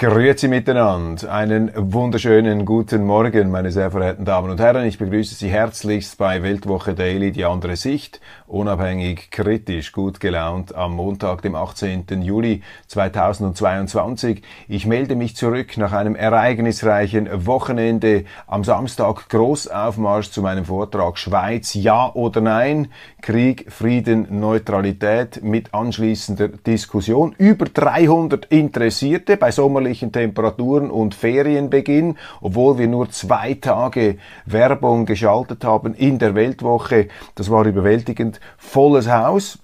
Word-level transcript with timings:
Grüezi 0.00 0.48
miteinander. 0.48 1.30
Einen 1.30 1.70
wunderschönen 1.76 2.64
guten 2.64 3.04
Morgen, 3.04 3.50
meine 3.50 3.70
sehr 3.70 3.90
verehrten 3.90 4.24
Damen 4.24 4.50
und 4.50 4.58
Herren. 4.58 4.86
Ich 4.86 4.96
begrüße 4.96 5.34
Sie 5.34 5.50
herzlichst 5.50 6.16
bei 6.16 6.42
Weltwoche 6.42 6.94
Daily, 6.94 7.32
die 7.32 7.44
andere 7.44 7.76
Sicht. 7.76 8.18
Unabhängig, 8.46 9.30
kritisch, 9.30 9.92
gut 9.92 10.18
gelaunt 10.18 10.74
am 10.74 10.96
Montag, 10.96 11.42
dem 11.42 11.54
18. 11.54 12.06
Juli 12.22 12.62
2022. 12.86 14.40
Ich 14.68 14.86
melde 14.86 15.16
mich 15.16 15.36
zurück 15.36 15.76
nach 15.76 15.92
einem 15.92 16.16
ereignisreichen 16.16 17.28
Wochenende. 17.46 18.24
Am 18.46 18.64
Samstag 18.64 19.28
Großaufmarsch 19.28 20.30
zu 20.30 20.40
meinem 20.40 20.64
Vortrag 20.64 21.18
Schweiz, 21.18 21.74
ja 21.74 22.10
oder 22.14 22.40
nein? 22.40 22.88
Krieg, 23.20 23.70
Frieden, 23.70 24.40
Neutralität 24.40 25.42
mit 25.42 25.74
anschließender 25.74 26.48
Diskussion. 26.48 27.34
Über 27.36 27.66
300 27.66 28.46
Interessierte 28.46 29.36
bei 29.36 29.50
sommerlichen 29.50 29.89
sommerlichen 29.90 30.12
Temperaturen 30.12 30.90
und 30.90 31.14
Ferienbeginn, 31.14 32.16
obwohl 32.40 32.78
wir 32.78 32.86
nur 32.86 33.10
zwei 33.10 33.54
Tage 33.54 34.18
Werbung 34.46 35.04
geschaltet 35.04 35.64
haben 35.64 35.94
in 35.94 36.18
der 36.18 36.34
Weltwoche. 36.34 37.08
Das 37.34 37.50
war 37.50 37.64
überwältigend. 37.66 38.40
Volles 38.56 39.08
Haus 39.10 39.58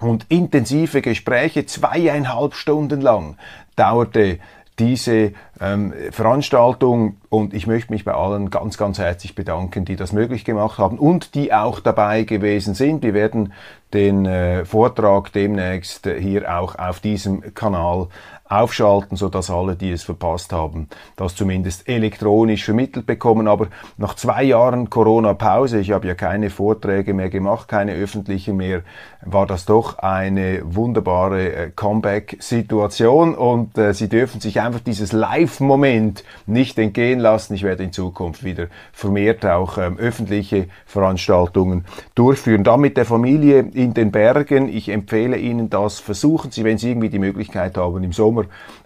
und 0.00 0.26
intensive 0.28 1.02
Gespräche, 1.02 1.66
zweieinhalb 1.66 2.54
Stunden 2.54 3.00
lang 3.00 3.36
dauerte 3.74 4.38
diese 4.78 5.32
ähm, 5.58 5.94
Veranstaltung 6.10 7.16
und 7.30 7.54
ich 7.54 7.66
möchte 7.66 7.92
mich 7.92 8.04
bei 8.04 8.12
allen 8.12 8.50
ganz, 8.50 8.76
ganz 8.76 8.98
herzlich 8.98 9.34
bedanken, 9.34 9.86
die 9.86 9.96
das 9.96 10.12
möglich 10.12 10.44
gemacht 10.44 10.78
haben 10.78 10.98
und 10.98 11.34
die 11.34 11.52
auch 11.52 11.80
dabei 11.80 12.24
gewesen 12.24 12.74
sind. 12.74 13.02
Wir 13.02 13.14
werden 13.14 13.54
den 13.94 14.26
äh, 14.26 14.66
Vortrag 14.66 15.32
demnächst 15.32 16.06
hier 16.06 16.58
auch 16.58 16.74
auf 16.76 17.00
diesem 17.00 17.54
Kanal 17.54 18.08
aufschalten, 18.48 19.16
so 19.16 19.28
dass 19.28 19.50
alle, 19.50 19.76
die 19.76 19.90
es 19.90 20.02
verpasst 20.02 20.52
haben, 20.52 20.88
das 21.16 21.34
zumindest 21.34 21.88
elektronisch 21.88 22.64
vermittelt 22.64 23.06
bekommen. 23.06 23.48
Aber 23.48 23.68
nach 23.96 24.14
zwei 24.14 24.44
Jahren 24.44 24.90
Corona-Pause, 24.90 25.80
ich 25.80 25.90
habe 25.90 26.06
ja 26.06 26.14
keine 26.14 26.50
Vorträge 26.50 27.14
mehr 27.14 27.30
gemacht, 27.30 27.68
keine 27.68 27.92
öffentlichen 27.92 28.56
mehr, 28.56 28.82
war 29.24 29.46
das 29.46 29.64
doch 29.64 29.98
eine 29.98 30.60
wunderbare 30.64 31.52
äh, 31.52 31.70
Comeback-Situation 31.74 33.34
und 33.34 33.76
äh, 33.76 33.92
Sie 33.92 34.08
dürfen 34.08 34.40
sich 34.40 34.60
einfach 34.60 34.80
dieses 34.80 35.12
Live-Moment 35.12 36.24
nicht 36.46 36.78
entgehen 36.78 37.18
lassen. 37.18 37.54
Ich 37.54 37.62
werde 37.62 37.82
in 37.82 37.92
Zukunft 37.92 38.44
wieder 38.44 38.68
vermehrt 38.92 39.44
auch 39.44 39.78
ähm, 39.78 39.98
öffentliche 39.98 40.68
Veranstaltungen 40.86 41.84
durchführen. 42.14 42.64
Dann 42.64 42.80
mit 42.80 42.96
der 42.96 43.04
Familie 43.04 43.60
in 43.60 43.94
den 43.94 44.10
Bergen. 44.10 44.68
Ich 44.68 44.88
empfehle 44.88 45.36
Ihnen 45.36 45.70
das. 45.70 45.98
Versuchen 45.98 46.50
Sie, 46.50 46.64
wenn 46.64 46.78
Sie 46.78 46.90
irgendwie 46.90 47.08
die 47.08 47.18
Möglichkeit 47.18 47.76
haben, 47.76 48.02
im 48.04 48.12
Sommer 48.12 48.35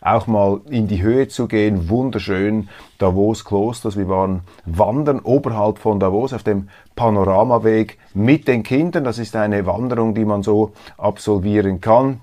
auch 0.00 0.26
mal 0.26 0.60
in 0.68 0.88
die 0.88 1.02
Höhe 1.02 1.28
zu 1.28 1.48
gehen. 1.48 1.88
Wunderschön. 1.88 2.68
Davos 2.98 3.44
Klosters. 3.44 3.96
Wir 3.96 4.08
waren 4.08 4.42
wandern 4.64 5.20
oberhalb 5.20 5.78
von 5.78 6.00
Davos 6.00 6.32
auf 6.32 6.42
dem 6.42 6.68
Panoramaweg 6.96 7.98
mit 8.14 8.48
den 8.48 8.62
Kindern. 8.62 9.04
Das 9.04 9.18
ist 9.18 9.36
eine 9.36 9.66
Wanderung, 9.66 10.14
die 10.14 10.24
man 10.24 10.42
so 10.42 10.72
absolvieren 10.98 11.80
kann. 11.80 12.20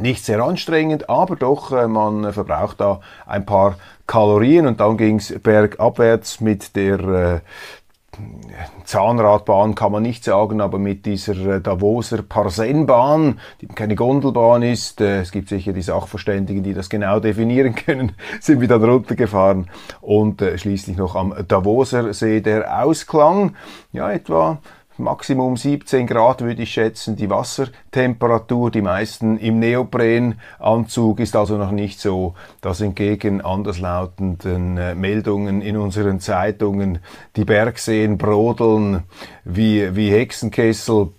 Nicht 0.00 0.24
sehr 0.24 0.40
anstrengend, 0.40 1.10
aber 1.10 1.34
doch, 1.34 1.72
äh, 1.72 1.88
man 1.88 2.32
verbraucht 2.32 2.80
da 2.80 3.00
ein 3.26 3.44
paar 3.44 3.76
Kalorien 4.06 4.68
und 4.68 4.78
dann 4.78 4.96
ging's 4.96 5.34
bergabwärts 5.42 6.40
mit 6.40 6.76
der 6.76 7.00
äh, 7.00 7.40
Zahnradbahn 8.84 9.74
kann 9.74 9.92
man 9.92 10.02
nicht 10.02 10.24
sagen, 10.24 10.60
aber 10.60 10.78
mit 10.78 11.06
dieser 11.06 11.56
äh, 11.56 11.60
Davoser 11.60 12.22
Parsenbahn, 12.22 13.38
die 13.60 13.66
keine 13.66 13.94
Gondelbahn 13.94 14.62
ist, 14.62 15.00
äh, 15.00 15.20
es 15.20 15.30
gibt 15.30 15.48
sicher 15.48 15.72
die 15.72 15.82
Sachverständigen, 15.82 16.62
die 16.62 16.74
das 16.74 16.88
genau 16.88 17.20
definieren 17.20 17.74
können, 17.74 18.12
sind 18.40 18.60
wir 18.60 18.68
dann 18.68 18.82
runtergefahren. 18.82 19.70
Und 20.00 20.42
äh, 20.42 20.58
schließlich 20.58 20.96
noch 20.96 21.16
am 21.16 21.34
Davoser 21.46 22.12
See 22.14 22.40
der 22.40 22.82
Ausklang, 22.82 23.54
ja 23.92 24.10
etwa 24.10 24.58
Maximum 24.98 25.56
17 25.56 26.06
Grad 26.06 26.40
würde 26.40 26.62
ich 26.62 26.72
schätzen. 26.72 27.16
Die 27.16 27.30
Wassertemperatur, 27.30 28.70
die 28.70 28.82
meisten 28.82 29.38
im 29.38 29.58
Neoprenanzug, 29.60 31.20
ist 31.20 31.36
also 31.36 31.56
noch 31.56 31.70
nicht 31.70 32.00
so, 32.00 32.34
dass 32.60 32.80
entgegen 32.80 33.40
anderslautenden 33.40 34.76
äh, 34.76 34.94
Meldungen 34.94 35.62
in 35.62 35.76
unseren 35.76 36.20
Zeitungen 36.20 36.98
die 37.36 37.44
Bergseen 37.44 38.18
brodeln 38.18 39.04
wie, 39.44 39.94
wie 39.94 40.10
Hexenkessel 40.10 41.12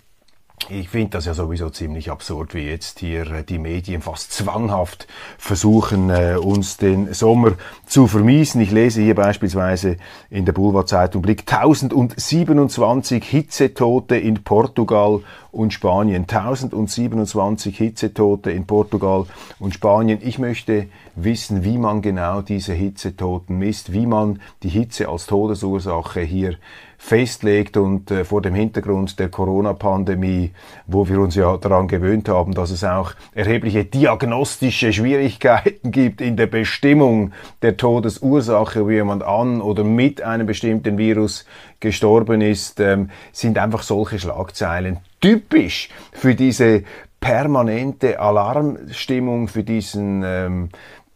ich 0.68 0.88
finde 0.90 1.10
das 1.10 1.24
ja 1.24 1.34
sowieso 1.34 1.70
ziemlich 1.70 2.10
absurd, 2.10 2.54
wie 2.54 2.66
jetzt 2.66 3.00
hier 3.00 3.30
äh, 3.30 3.42
die 3.42 3.58
Medien 3.58 4.02
fast 4.02 4.32
zwanghaft 4.32 5.06
versuchen, 5.38 6.10
äh, 6.10 6.36
uns 6.40 6.76
den 6.76 7.12
Sommer 7.14 7.52
zu 7.86 8.06
vermiesen. 8.06 8.60
Ich 8.60 8.70
lese 8.70 9.00
hier 9.00 9.14
beispielsweise 9.14 9.96
in 10.28 10.44
der 10.44 10.52
Boulevardzeitung 10.52 11.22
Blick 11.22 11.50
1027 11.50 13.24
Hitzetote 13.24 14.16
in 14.16 14.44
Portugal 14.44 15.20
und 15.50 15.72
Spanien. 15.72 16.22
1027 16.22 17.76
Hitzetote 17.76 18.50
in 18.50 18.66
Portugal 18.66 19.26
und 19.58 19.74
Spanien. 19.74 20.18
Ich 20.22 20.38
möchte 20.38 20.86
wissen, 21.16 21.64
wie 21.64 21.78
man 21.78 22.02
genau 22.02 22.42
diese 22.42 22.74
Hitzetoten 22.74 23.58
misst, 23.58 23.92
wie 23.92 24.06
man 24.06 24.40
die 24.62 24.68
Hitze 24.68 25.08
als 25.08 25.26
Todesursache 25.26 26.20
hier 26.20 26.56
festlegt 27.02 27.78
und 27.78 28.10
äh, 28.10 28.26
vor 28.26 28.42
dem 28.42 28.54
Hintergrund 28.54 29.18
der 29.18 29.30
Corona-Pandemie, 29.30 30.52
wo 30.86 31.08
wir 31.08 31.18
uns 31.18 31.34
ja 31.34 31.56
daran 31.56 31.88
gewöhnt 31.88 32.28
haben, 32.28 32.52
dass 32.52 32.70
es 32.70 32.84
auch 32.84 33.14
erhebliche 33.34 33.86
diagnostische 33.86 34.92
Schwierigkeiten 34.92 35.90
gibt 35.92 36.20
in 36.20 36.36
der 36.36 36.46
Bestimmung 36.46 37.32
der 37.62 37.78
Todesursache, 37.78 38.86
wie 38.86 38.94
jemand 38.94 39.22
an 39.22 39.62
oder 39.62 39.82
mit 39.82 40.20
einem 40.20 40.46
bestimmten 40.46 40.98
Virus 40.98 41.46
gestorben 41.80 42.42
ist, 42.42 42.78
ähm, 42.80 43.08
sind 43.32 43.56
einfach 43.56 43.82
solche 43.82 44.18
Schlagzeilen 44.18 44.98
typisch 45.22 45.88
für 46.12 46.34
diese 46.34 46.84
permanente 47.18 48.20
Alarmstimmung, 48.20 49.48
für 49.48 49.62
diesen 49.62 50.22
ähm, 50.24 50.68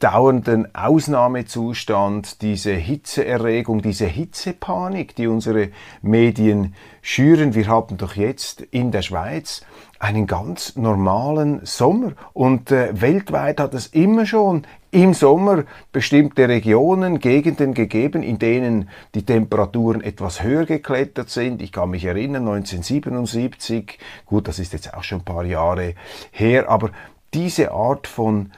dauernden 0.04 0.74
Ausnahmezustand, 0.74 2.42
diese 2.42 2.72
Hitzeerregung, 2.74 3.80
diese 3.80 4.04
Hitzepanik, 4.04 5.16
die 5.16 5.26
unsere 5.26 5.70
Medien 6.02 6.74
schüren. 7.00 7.54
Wir 7.54 7.68
haben 7.68 7.96
doch 7.96 8.14
jetzt 8.14 8.60
in 8.60 8.90
der 8.90 9.00
Schweiz 9.00 9.64
einen 9.98 10.26
ganz 10.26 10.76
normalen 10.76 11.64
Sommer 11.64 12.12
und 12.34 12.70
äh, 12.70 13.00
weltweit 13.00 13.58
hat 13.60 13.72
es 13.72 13.86
immer 13.86 14.26
schon 14.26 14.66
im 14.90 15.14
Sommer 15.14 15.64
bestimmte 15.90 16.50
Regionen, 16.50 17.18
Gegenden 17.18 17.72
gegeben, 17.72 18.22
in 18.22 18.38
denen 18.38 18.90
die 19.14 19.24
Temperaturen 19.24 20.02
etwas 20.02 20.42
höher 20.42 20.66
geklettert 20.66 21.30
sind. 21.30 21.62
Ich 21.62 21.72
kann 21.72 21.88
mich 21.88 22.04
erinnern, 22.04 22.46
1977, 22.46 23.98
gut, 24.26 24.48
das 24.48 24.58
ist 24.58 24.74
jetzt 24.74 24.92
auch 24.92 25.02
schon 25.02 25.20
ein 25.20 25.24
paar 25.24 25.46
Jahre 25.46 25.94
her, 26.30 26.68
aber 26.68 26.90
diese 27.32 27.72
Art 27.72 28.06
von 28.06 28.52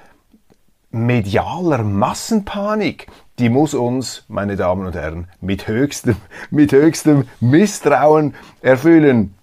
medialer 0.96 1.82
Massenpanik, 1.82 3.06
die 3.38 3.48
muss 3.48 3.74
uns, 3.74 4.24
meine 4.28 4.56
Damen 4.56 4.86
und 4.86 4.94
Herren, 4.94 5.28
mit 5.40 5.68
höchstem, 5.68 6.16
mit 6.50 6.72
höchstem 6.72 7.28
Misstrauen 7.40 8.34
erfüllen. 8.62 9.34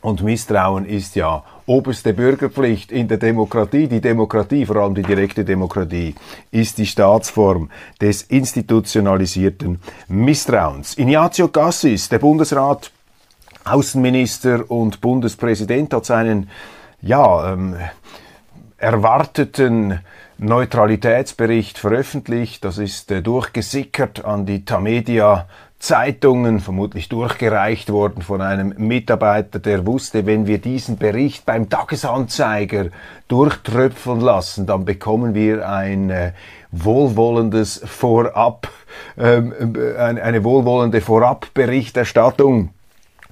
Und 0.00 0.22
Misstrauen 0.22 0.86
ist 0.86 1.16
ja 1.16 1.42
oberste 1.66 2.12
Bürgerpflicht 2.14 2.92
in 2.92 3.08
der 3.08 3.18
Demokratie. 3.18 3.88
Die 3.88 4.00
Demokratie, 4.00 4.64
vor 4.64 4.76
allem 4.76 4.94
die 4.94 5.02
direkte 5.02 5.44
Demokratie, 5.44 6.14
ist 6.52 6.78
die 6.78 6.86
Staatsform 6.86 7.70
des 8.00 8.22
institutionalisierten 8.22 9.80
Misstrauens. 10.06 10.96
Ignazio 10.96 11.48
Cassis, 11.48 12.08
der 12.08 12.20
Bundesrat, 12.20 12.92
Außenminister 13.64 14.70
und 14.70 15.00
Bundespräsident, 15.00 15.92
hat 15.92 16.06
seinen, 16.06 16.48
ja, 17.02 17.52
ähm, 17.52 17.76
erwarteten 18.78 20.00
Neutralitätsbericht 20.38 21.78
veröffentlicht. 21.78 22.64
Das 22.64 22.78
ist 22.78 23.10
äh, 23.10 23.22
durchgesickert 23.22 24.24
an 24.24 24.46
die 24.46 24.64
Tamedia 24.64 25.46
Zeitungen, 25.78 26.60
vermutlich 26.60 27.08
durchgereicht 27.08 27.90
worden 27.90 28.22
von 28.22 28.40
einem 28.40 28.74
Mitarbeiter, 28.78 29.58
der 29.58 29.86
wusste, 29.86 30.24
wenn 30.24 30.46
wir 30.46 30.58
diesen 30.58 30.96
Bericht 30.96 31.44
beim 31.44 31.68
Tagesanzeiger 31.68 32.86
durchtröpfeln 33.28 34.20
lassen, 34.20 34.66
dann 34.66 34.84
bekommen 34.86 35.34
wir 35.34 35.68
ein 35.68 36.10
äh, 36.10 36.32
wohlwollendes 36.70 37.82
Vorab, 37.84 38.68
ähm, 39.18 39.52
äh, 39.76 39.98
eine, 39.98 40.22
eine 40.22 40.44
wohlwollende 40.44 41.02
Vorabberichterstattung 41.02 42.70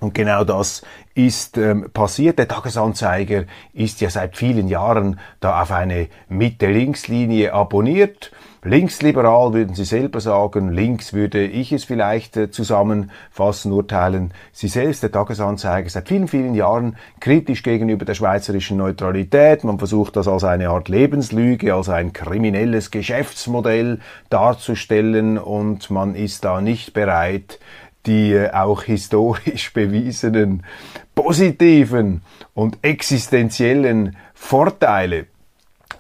Und 0.01 0.15
genau 0.15 0.45
das 0.45 0.83
ist 1.15 1.57
ähm, 1.59 1.91
passiert. 1.93 2.39
Der 2.39 2.49
Tagesanzeiger 2.49 3.45
ist 3.73 4.01
ja 4.01 4.11
seit 4.11 4.37
vielen 4.37 4.69
Jahren 4.69 5.21
da 5.41 5.63
auf 5.63 5.71
eine 5.71 6.09
Mitte-Links-Linie 6.29 7.53
abonniert. 7.53 8.33
Linksliberal 8.67 9.53
würden 9.53 9.75
Sie 9.75 9.85
selber 9.85 10.21
sagen, 10.21 10.71
links 10.71 11.13
würde 11.13 11.45
ich 11.45 11.71
es 11.71 11.85
vielleicht 11.85 12.35
äh, 12.39 12.51
zusammenfassen, 12.51 13.73
urteilen 13.73 14.33
Sie 14.53 14.69
selbst, 14.69 15.03
der 15.03 15.13
Tagesanzeiger, 15.13 15.91
seit 15.91 16.09
vielen, 16.09 16.29
vielen 16.29 16.55
Jahren 16.55 16.97
kritisch 17.21 17.63
gegenüber 17.63 18.07
der 18.07 18.15
schweizerischen 18.15 18.79
Neutralität. 18.79 19.65
Man 19.65 19.79
versucht 19.79 20.17
das 20.17 20.29
als 20.29 20.45
eine 20.45 20.71
Art 20.71 20.89
Lebenslüge, 20.89 21.75
als 21.75 21.91
ein 21.91 22.15
kriminelles 22.15 22.91
Geschäftsmodell 22.91 24.01
darzustellen 24.31 25.37
und 25.37 25.91
man 25.91 26.15
ist 26.15 26.47
da 26.47 26.63
nicht 26.63 26.95
bereit, 26.95 27.59
die 28.07 28.33
äh, 28.33 28.51
auch 28.53 28.83
historisch 28.83 29.73
bewiesenen 29.75 30.65
positiven 31.15 32.23
und 32.55 32.79
existenziellen 32.83 34.17
Vorteile 34.35 35.27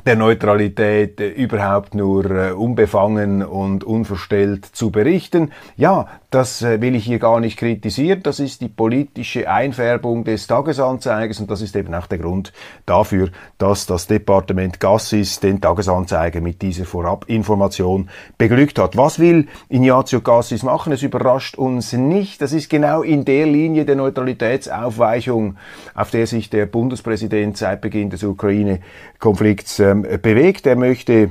der 0.06 0.16
Neutralität 0.16 1.20
äh, 1.20 1.28
überhaupt 1.28 1.94
nur 1.94 2.30
äh, 2.30 2.52
unbefangen 2.52 3.42
und 3.42 3.84
unverstellt 3.84 4.66
zu 4.66 4.90
berichten. 4.90 5.52
Ja, 5.76 6.08
das 6.34 6.62
äh, 6.62 6.80
will 6.80 6.96
ich 6.96 7.04
hier 7.04 7.20
gar 7.20 7.38
nicht 7.38 7.56
kritisieren. 7.56 8.20
Das 8.24 8.40
ist 8.40 8.60
die 8.60 8.68
politische 8.68 9.48
Einfärbung 9.48 10.24
des 10.24 10.48
Tagesanzeigers 10.48 11.38
und 11.38 11.48
das 11.48 11.62
ist 11.62 11.76
eben 11.76 11.94
auch 11.94 12.08
der 12.08 12.18
Grund 12.18 12.52
dafür, 12.86 13.28
dass 13.58 13.86
das 13.86 14.08
Departement 14.08 14.80
Gassis 14.80 15.38
den 15.38 15.60
Tagesanzeiger 15.60 16.40
mit 16.40 16.60
dieser 16.60 16.86
Vorabinformation 16.86 18.10
beglückt 18.36 18.80
hat. 18.80 18.96
Was 18.96 19.20
will 19.20 19.46
Ignazio 19.68 20.22
Gassis 20.22 20.64
machen? 20.64 20.92
Es 20.92 21.04
überrascht 21.04 21.56
uns 21.56 21.92
nicht. 21.92 22.42
Das 22.42 22.52
ist 22.52 22.68
genau 22.68 23.02
in 23.02 23.24
der 23.24 23.46
Linie 23.46 23.84
der 23.84 23.94
Neutralitätsaufweichung, 23.94 25.56
auf 25.94 26.10
der 26.10 26.26
sich 26.26 26.50
der 26.50 26.66
Bundespräsident 26.66 27.56
seit 27.56 27.80
Beginn 27.80 28.10
des 28.10 28.24
Ukraine-Konflikts 28.24 29.78
ähm, 29.78 30.02
bewegt. 30.02 30.66
Er 30.66 30.76
möchte 30.76 31.30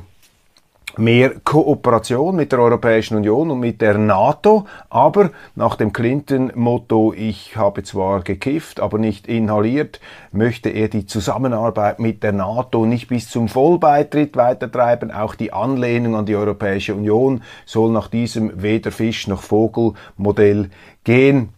mehr 0.97 1.31
Kooperation 1.43 2.35
mit 2.35 2.51
der 2.51 2.59
Europäischen 2.59 3.17
Union 3.17 3.51
und 3.51 3.59
mit 3.59 3.81
der 3.81 3.97
NATO, 3.97 4.65
aber 4.89 5.31
nach 5.55 5.75
dem 5.75 5.93
Clinton-Motto, 5.93 7.13
ich 7.13 7.57
habe 7.57 7.83
zwar 7.83 8.21
gekifft, 8.21 8.79
aber 8.79 8.97
nicht 8.97 9.27
inhaliert, 9.27 9.99
möchte 10.31 10.69
er 10.69 10.87
die 10.87 11.05
Zusammenarbeit 11.05 11.99
mit 11.99 12.23
der 12.23 12.33
NATO 12.33 12.85
nicht 12.85 13.07
bis 13.07 13.29
zum 13.29 13.47
Vollbeitritt 13.47 14.35
weitertreiben. 14.35 15.11
Auch 15.11 15.35
die 15.35 15.53
Anlehnung 15.53 16.15
an 16.15 16.25
die 16.25 16.35
Europäische 16.35 16.95
Union 16.95 17.41
soll 17.65 17.91
nach 17.91 18.07
diesem 18.07 18.61
weder 18.61 18.91
Fisch 18.91 19.27
noch 19.27 19.41
Vogel 19.41 19.93
Modell 20.17 20.69
gehen. 21.03 21.49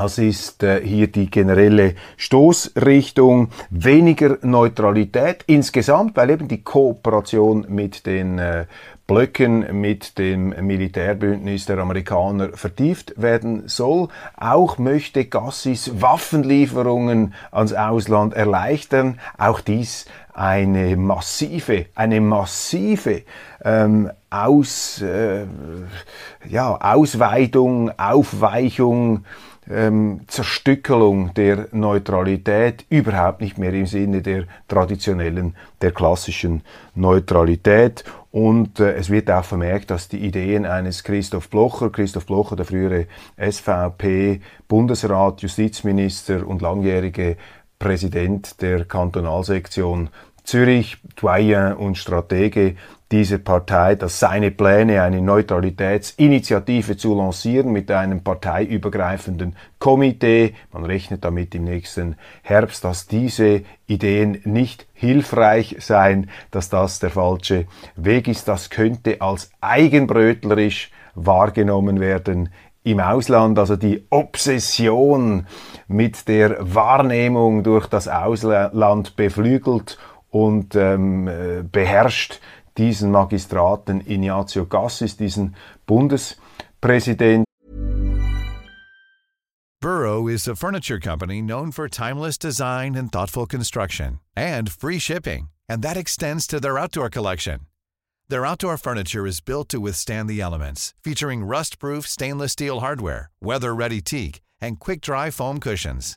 Das 0.00 0.16
ist 0.16 0.62
äh, 0.62 0.80
hier 0.82 1.08
die 1.08 1.30
generelle 1.30 1.94
Stoßrichtung. 2.16 3.50
Weniger 3.68 4.38
Neutralität 4.40 5.44
insgesamt, 5.46 6.16
weil 6.16 6.30
eben 6.30 6.48
die 6.48 6.62
Kooperation 6.62 7.66
mit 7.68 8.06
den 8.06 8.38
äh, 8.38 8.64
Blöcken 9.06 9.78
mit 9.78 10.16
dem 10.16 10.54
Militärbündnis 10.66 11.66
der 11.66 11.76
Amerikaner 11.76 12.48
vertieft 12.54 13.12
werden 13.20 13.68
soll. 13.68 14.08
Auch 14.38 14.78
möchte 14.78 15.26
Gassis 15.26 16.00
Waffenlieferungen 16.00 17.34
ans 17.50 17.74
Ausland 17.74 18.32
erleichtern. 18.32 19.20
Auch 19.36 19.60
dies 19.60 20.06
eine 20.32 20.96
massive, 20.96 21.86
eine 21.94 22.22
massive 22.22 23.24
ähm, 23.62 24.10
Aus, 24.30 25.02
äh, 25.02 25.44
ja, 26.48 26.74
Ausweitung, 26.80 27.90
Aufweichung 27.98 29.26
ähm, 29.70 30.22
Zerstückelung 30.26 31.32
der 31.34 31.68
Neutralität 31.72 32.84
überhaupt 32.88 33.40
nicht 33.40 33.58
mehr 33.58 33.72
im 33.72 33.86
Sinne 33.86 34.22
der 34.22 34.44
traditionellen, 34.68 35.56
der 35.80 35.92
klassischen 35.92 36.62
Neutralität. 36.94 38.04
Und 38.32 38.80
äh, 38.80 38.94
es 38.94 39.10
wird 39.10 39.30
auch 39.30 39.44
vermerkt, 39.44 39.90
dass 39.90 40.08
die 40.08 40.18
Ideen 40.18 40.66
eines 40.66 41.04
Christoph 41.04 41.48
Blocher, 41.48 41.90
Christoph 41.90 42.26
Blocher, 42.26 42.56
der 42.56 42.66
frühere 42.66 43.06
SVP-Bundesrat, 43.38 45.42
Justizminister 45.42 46.46
und 46.46 46.62
langjährige 46.62 47.36
Präsident 47.78 48.60
der 48.60 48.84
Kantonalsektion 48.84 50.10
Zürich, 50.50 50.96
Doyen 51.14 51.74
und 51.74 51.96
Stratege 51.96 52.74
dieser 53.12 53.38
Partei, 53.38 53.94
dass 53.94 54.18
seine 54.18 54.50
Pläne, 54.50 55.00
eine 55.00 55.20
Neutralitätsinitiative 55.20 56.96
zu 56.96 57.14
lancieren 57.14 57.70
mit 57.70 57.88
einem 57.92 58.24
parteiübergreifenden 58.24 59.54
Komitee, 59.78 60.54
man 60.72 60.84
rechnet 60.84 61.24
damit 61.24 61.54
im 61.54 61.62
nächsten 61.62 62.16
Herbst, 62.42 62.82
dass 62.82 63.06
diese 63.06 63.62
Ideen 63.86 64.40
nicht 64.42 64.88
hilfreich 64.92 65.76
seien, 65.78 66.28
dass 66.50 66.68
das 66.68 66.98
der 66.98 67.10
falsche 67.10 67.66
Weg 67.94 68.26
ist. 68.26 68.48
Das 68.48 68.70
könnte 68.70 69.20
als 69.20 69.52
eigenbrötlerisch 69.60 70.90
wahrgenommen 71.14 72.00
werden 72.00 72.48
im 72.82 72.98
Ausland, 72.98 73.56
also 73.56 73.76
die 73.76 74.04
Obsession 74.10 75.46
mit 75.86 76.26
der 76.26 76.56
Wahrnehmung 76.58 77.62
durch 77.62 77.86
das 77.86 78.08
Ausland 78.08 79.14
beflügelt 79.14 79.96
und 80.30 80.74
ähm, 80.74 81.28
äh, 81.28 81.62
beherrscht 81.62 82.40
diesen 82.76 83.10
Magistraten 83.10 84.00
Ignazio 84.00 84.64
Gassis, 84.66 85.16
diesen 85.16 85.54
Bundespräsident. 85.86 87.44
Burrow 89.80 90.28
is 90.28 90.46
a 90.46 90.54
furniture 90.54 91.00
company 91.00 91.40
known 91.40 91.72
for 91.72 91.88
timeless 91.88 92.36
design 92.36 92.94
and 92.94 93.10
thoughtful 93.10 93.46
construction 93.46 94.20
and 94.36 94.70
free 94.70 94.98
shipping, 94.98 95.48
and 95.68 95.82
that 95.82 95.96
extends 95.96 96.46
to 96.46 96.60
their 96.60 96.78
outdoor 96.78 97.08
collection. 97.08 97.60
Their 98.28 98.46
outdoor 98.46 98.76
furniture 98.76 99.26
is 99.26 99.40
built 99.40 99.68
to 99.70 99.80
withstand 99.80 100.28
the 100.28 100.40
elements, 100.40 100.94
featuring 101.02 101.44
rust-proof 101.44 102.06
stainless 102.06 102.52
steel 102.52 102.80
hardware, 102.80 103.30
weather-ready 103.42 104.02
teak, 104.02 104.40
and 104.60 104.78
quick-dry 104.78 105.30
foam 105.30 105.58
cushions. 105.58 106.16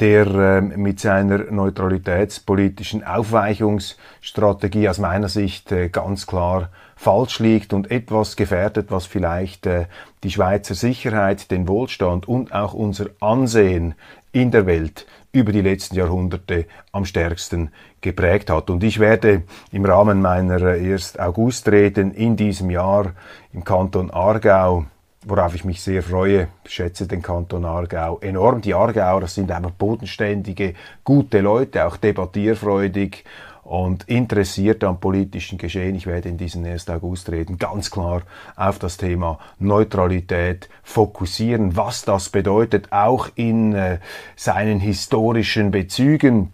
der 0.00 0.26
äh, 0.26 0.60
mit 0.62 0.98
seiner 0.98 1.50
neutralitätspolitischen 1.50 3.04
Aufweichungsstrategie 3.04 4.88
aus 4.88 4.98
meiner 4.98 5.28
Sicht 5.28 5.70
äh, 5.72 5.88
ganz 5.88 6.26
klar 6.26 6.70
falsch 6.96 7.38
liegt 7.38 7.72
und 7.72 7.90
etwas 7.90 8.36
gefährdet, 8.36 8.90
was 8.90 9.06
vielleicht 9.06 9.66
äh, 9.66 9.86
die 10.22 10.30
Schweizer 10.30 10.74
Sicherheit, 10.74 11.50
den 11.50 11.68
Wohlstand 11.68 12.26
und 12.26 12.52
auch 12.52 12.72
unser 12.72 13.06
Ansehen 13.20 13.94
in 14.32 14.50
der 14.50 14.66
Welt 14.66 15.06
über 15.32 15.52
die 15.52 15.60
letzten 15.60 15.96
Jahrhunderte 15.96 16.66
am 16.92 17.04
stärksten 17.04 17.70
geprägt 18.00 18.50
hat. 18.50 18.70
Und 18.70 18.82
ich 18.82 18.98
werde 18.98 19.42
im 19.70 19.84
Rahmen 19.84 20.20
meiner 20.22 20.74
erst 20.74 21.20
Augustreden 21.20 22.12
in 22.12 22.36
diesem 22.36 22.70
Jahr 22.70 23.12
im 23.52 23.64
Kanton 23.64 24.10
Aargau 24.10 24.86
worauf 25.26 25.54
ich 25.54 25.64
mich 25.64 25.82
sehr 25.82 26.02
freue, 26.02 26.48
schätze 26.64 27.06
den 27.06 27.20
Kanton 27.22 27.64
Aargau 27.64 28.18
enorm. 28.20 28.62
Die 28.62 28.74
Aargauer 28.74 29.26
sind 29.26 29.50
einfach 29.52 29.70
bodenständige, 29.70 30.74
gute 31.04 31.40
Leute, 31.40 31.86
auch 31.86 31.96
debattierfreudig 31.98 33.24
und 33.62 34.08
interessiert 34.08 34.82
am 34.82 34.98
politischen 34.98 35.58
Geschehen. 35.58 35.94
Ich 35.94 36.06
werde 36.06 36.30
in 36.30 36.38
diesen 36.38 36.64
1. 36.64 36.88
August 36.88 37.30
reden 37.30 37.58
ganz 37.58 37.90
klar 37.90 38.22
auf 38.56 38.78
das 38.78 38.96
Thema 38.96 39.38
Neutralität 39.58 40.68
fokussieren, 40.82 41.76
was 41.76 42.04
das 42.04 42.30
bedeutet, 42.30 42.90
auch 42.90 43.28
in 43.34 43.74
äh, 43.74 43.98
seinen 44.36 44.80
historischen 44.80 45.70
Bezügen 45.70 46.52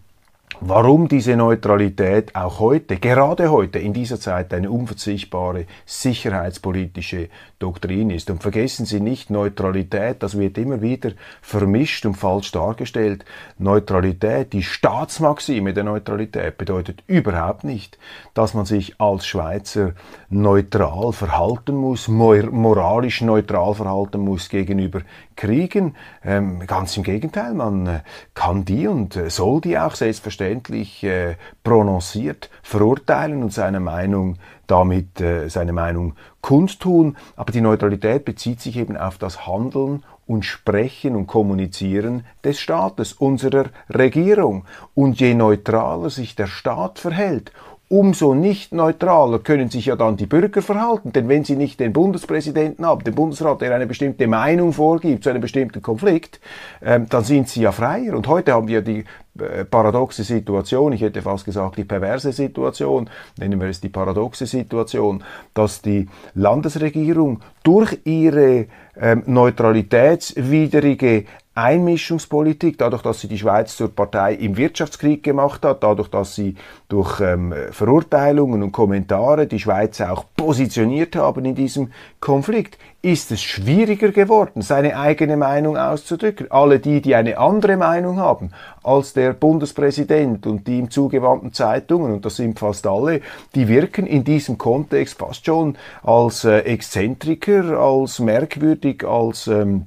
warum 0.60 1.08
diese 1.08 1.36
Neutralität 1.36 2.34
auch 2.34 2.60
heute, 2.60 2.96
gerade 2.96 3.50
heute 3.50 3.78
in 3.78 3.92
dieser 3.92 4.18
Zeit 4.18 4.52
eine 4.54 4.70
unverzichtbare 4.70 5.66
sicherheitspolitische 5.84 7.28
Doktrin 7.58 8.10
ist. 8.10 8.30
Und 8.30 8.42
vergessen 8.42 8.86
Sie 8.86 9.00
nicht, 9.00 9.30
Neutralität, 9.30 10.22
das 10.22 10.38
wird 10.38 10.58
immer 10.58 10.82
wieder 10.82 11.12
vermischt 11.40 12.06
und 12.06 12.14
falsch 12.14 12.52
dargestellt. 12.52 13.24
Neutralität, 13.58 14.52
die 14.52 14.62
Staatsmaxime 14.62 15.72
der 15.72 15.84
Neutralität 15.84 16.58
bedeutet 16.58 17.02
überhaupt 17.06 17.64
nicht, 17.64 17.98
dass 18.34 18.54
man 18.54 18.66
sich 18.66 19.00
als 19.00 19.26
Schweizer 19.26 19.92
neutral 20.28 21.12
verhalten 21.12 21.76
muss, 21.76 22.08
moralisch 22.08 23.20
neutral 23.20 23.74
verhalten 23.74 24.20
muss 24.20 24.48
gegenüber 24.48 25.02
Kriegen. 25.36 25.94
Ähm, 26.24 26.66
ganz 26.66 26.96
im 26.96 27.02
Gegenteil, 27.02 27.54
man 27.54 27.86
äh, 27.86 28.00
kann 28.34 28.64
die 28.64 28.88
und 28.88 29.16
äh, 29.16 29.30
soll 29.30 29.60
die 29.60 29.78
auch 29.78 29.94
selbstverständlich 29.94 31.04
äh, 31.04 31.36
prononciert 31.62 32.50
verurteilen 32.62 33.42
und 33.42 33.52
seine 33.52 33.80
Meinung 33.80 34.38
damit 34.66 35.20
äh, 35.20 35.48
seine 35.48 35.72
Meinung 35.72 36.14
kundtun. 36.40 37.16
Aber 37.36 37.52
die 37.52 37.60
Neutralität 37.60 38.24
bezieht 38.24 38.60
sich 38.60 38.76
eben 38.76 38.96
auf 38.96 39.18
das 39.18 39.46
Handeln 39.46 40.04
und 40.26 40.44
Sprechen 40.44 41.14
und 41.14 41.26
Kommunizieren 41.26 42.24
des 42.44 42.58
Staates, 42.58 43.12
unserer 43.12 43.66
Regierung. 43.88 44.64
Und 44.94 45.20
je 45.20 45.34
neutraler 45.34 46.10
sich 46.10 46.34
der 46.34 46.48
Staat 46.48 46.98
verhält, 46.98 47.52
umso 47.88 48.34
nicht 48.34 48.72
neutraler 48.72 49.38
können 49.38 49.70
sich 49.70 49.86
ja 49.86 49.96
dann 49.96 50.16
die 50.16 50.26
Bürger 50.26 50.60
verhalten. 50.60 51.12
Denn 51.12 51.28
wenn 51.28 51.44
sie 51.44 51.56
nicht 51.56 51.78
den 51.78 51.92
Bundespräsidenten 51.92 52.84
haben, 52.84 53.04
den 53.04 53.14
Bundesrat, 53.14 53.60
der 53.60 53.74
eine 53.74 53.86
bestimmte 53.86 54.26
Meinung 54.26 54.72
vorgibt 54.72 55.22
zu 55.22 55.30
einem 55.30 55.40
bestimmten 55.40 55.82
Konflikt, 55.82 56.40
ähm, 56.82 57.06
dann 57.08 57.22
sind 57.22 57.48
sie 57.48 57.62
ja 57.62 57.72
freier. 57.72 58.14
Und 58.14 58.26
heute 58.26 58.54
haben 58.54 58.66
wir 58.66 58.82
die 58.82 59.04
äh, 59.38 59.64
paradoxe 59.64 60.24
Situation, 60.24 60.92
ich 60.92 61.00
hätte 61.00 61.22
fast 61.22 61.44
gesagt 61.44 61.76
die 61.76 61.84
perverse 61.84 62.32
Situation, 62.32 63.08
nennen 63.38 63.60
wir 63.60 63.68
es 63.68 63.80
die 63.80 63.88
paradoxe 63.88 64.46
Situation, 64.46 65.22
dass 65.54 65.80
die 65.80 66.08
Landesregierung 66.34 67.40
durch 67.62 67.98
ihre 68.04 68.66
ähm, 68.98 69.22
neutralitätswidrige 69.26 71.24
Einmischungspolitik, 71.56 72.76
dadurch, 72.76 73.02
dass 73.02 73.20
sie 73.20 73.28
die 73.28 73.38
Schweiz 73.38 73.76
zur 73.76 73.88
Partei 73.88 74.34
im 74.34 74.58
Wirtschaftskrieg 74.58 75.22
gemacht 75.22 75.64
hat, 75.64 75.82
dadurch, 75.82 76.08
dass 76.08 76.34
sie 76.34 76.54
durch 76.88 77.20
ähm, 77.20 77.54
Verurteilungen 77.70 78.62
und 78.62 78.72
Kommentare 78.72 79.46
die 79.46 79.58
Schweiz 79.58 80.00
auch 80.02 80.24
positioniert 80.36 81.16
haben 81.16 81.46
in 81.46 81.54
diesem 81.54 81.92
Konflikt, 82.20 82.78
ist 83.00 83.32
es 83.32 83.42
schwieriger 83.42 84.10
geworden, 84.10 84.60
seine 84.60 84.98
eigene 84.98 85.36
Meinung 85.36 85.78
auszudrücken. 85.78 86.50
Alle 86.50 86.78
die, 86.78 87.00
die 87.00 87.14
eine 87.14 87.38
andere 87.38 87.76
Meinung 87.76 88.18
haben 88.18 88.50
als 88.82 89.14
der 89.14 89.32
Bundespräsident 89.32 90.46
und 90.46 90.66
die 90.66 90.78
ihm 90.78 90.90
zugewandten 90.90 91.52
Zeitungen, 91.54 92.12
und 92.12 92.24
das 92.24 92.36
sind 92.36 92.58
fast 92.58 92.86
alle, 92.86 93.22
die 93.54 93.68
wirken 93.68 94.06
in 94.06 94.24
diesem 94.24 94.58
Kontext 94.58 95.18
fast 95.18 95.46
schon 95.46 95.76
als 96.02 96.44
äh, 96.44 96.58
Exzentriker, 96.58 97.78
als 97.78 98.18
merkwürdig, 98.18 99.04
als 99.04 99.46
ähm, 99.46 99.86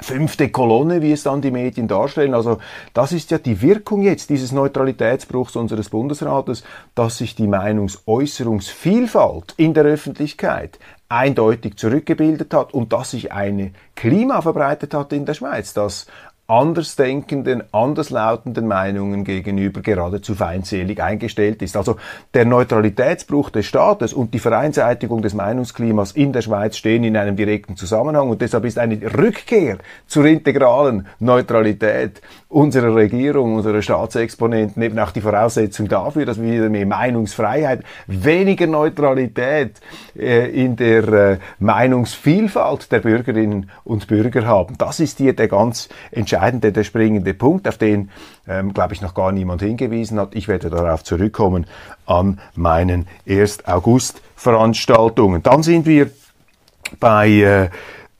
fünfte 0.00 0.48
Kolonne, 0.50 1.02
wie 1.02 1.12
es 1.12 1.22
dann 1.22 1.42
die 1.42 1.50
Medien 1.50 1.88
darstellen. 1.88 2.34
Also 2.34 2.58
das 2.94 3.12
ist 3.12 3.30
ja 3.30 3.38
die 3.38 3.62
Wirkung 3.62 4.02
jetzt 4.02 4.30
dieses 4.30 4.52
Neutralitätsbruchs 4.52 5.56
unseres 5.56 5.90
Bundesrates, 5.90 6.64
dass 6.94 7.18
sich 7.18 7.34
die 7.34 7.46
Meinungsäußerungsvielfalt 7.46 9.52
in 9.56 9.74
der 9.74 9.84
Öffentlichkeit 9.84 10.78
eindeutig 11.08 11.76
zurückgebildet 11.76 12.54
hat 12.54 12.74
und 12.74 12.92
dass 12.92 13.12
sich 13.12 13.32
eine 13.32 13.72
Klima 13.94 14.42
verbreitet 14.42 14.92
hat 14.94 15.12
in 15.12 15.24
der 15.24 15.34
Schweiz, 15.34 15.74
das 15.74 16.08
andersdenkenden, 16.50 17.62
anderslautenden 17.74 18.66
Meinungen 18.66 19.22
gegenüber 19.22 19.82
geradezu 19.82 20.34
feindselig 20.34 21.02
eingestellt 21.02 21.60
ist. 21.60 21.76
Also 21.76 21.96
der 22.32 22.46
Neutralitätsbruch 22.46 23.50
des 23.50 23.66
Staates 23.66 24.14
und 24.14 24.32
die 24.32 24.38
Vereinseitigung 24.38 25.20
des 25.20 25.34
Meinungsklimas 25.34 26.12
in 26.12 26.32
der 26.32 26.40
Schweiz 26.40 26.78
stehen 26.78 27.04
in 27.04 27.18
einem 27.18 27.36
direkten 27.36 27.76
Zusammenhang 27.76 28.30
und 28.30 28.40
deshalb 28.40 28.64
ist 28.64 28.78
eine 28.78 28.98
Rückkehr 29.18 29.76
zur 30.06 30.24
integralen 30.24 31.06
Neutralität 31.18 32.22
unserer 32.48 32.94
Regierung, 32.94 33.56
unserer 33.56 33.82
Staatsexponenten 33.82 34.82
eben 34.82 34.98
auch 34.98 35.10
die 35.10 35.20
Voraussetzung 35.20 35.86
dafür, 35.86 36.24
dass 36.24 36.40
wir 36.40 36.50
wieder 36.50 36.70
mehr 36.70 36.86
Meinungsfreiheit, 36.86 37.84
weniger 38.06 38.66
Neutralität 38.66 39.82
äh, 40.18 40.48
in 40.48 40.76
der 40.76 41.08
äh, 41.08 41.38
Meinungsvielfalt 41.58 42.90
der 42.90 43.00
Bürgerinnen 43.00 43.70
und 43.84 44.06
Bürger 44.06 44.46
haben. 44.46 44.78
Das 44.78 44.98
ist 44.98 45.18
hier 45.18 45.36
der 45.36 45.48
ganz 45.48 45.90
entscheidende 46.10 46.37
entscheidende, 46.38 46.72
der 46.72 46.84
springende 46.84 47.34
Punkt, 47.34 47.66
auf 47.66 47.78
den, 47.78 48.10
ähm, 48.46 48.72
glaube 48.72 48.94
ich, 48.94 49.02
noch 49.02 49.14
gar 49.14 49.32
niemand 49.32 49.62
hingewiesen 49.62 50.18
hat. 50.20 50.34
Ich 50.34 50.48
werde 50.48 50.70
darauf 50.70 51.02
zurückkommen 51.04 51.66
an 52.06 52.40
meinen 52.54 53.06
1. 53.28 53.66
August-Veranstaltungen. 53.66 55.42
Dann 55.42 55.62
sind 55.62 55.86
wir 55.86 56.10
bei 57.00 57.28
äh, 57.28 57.68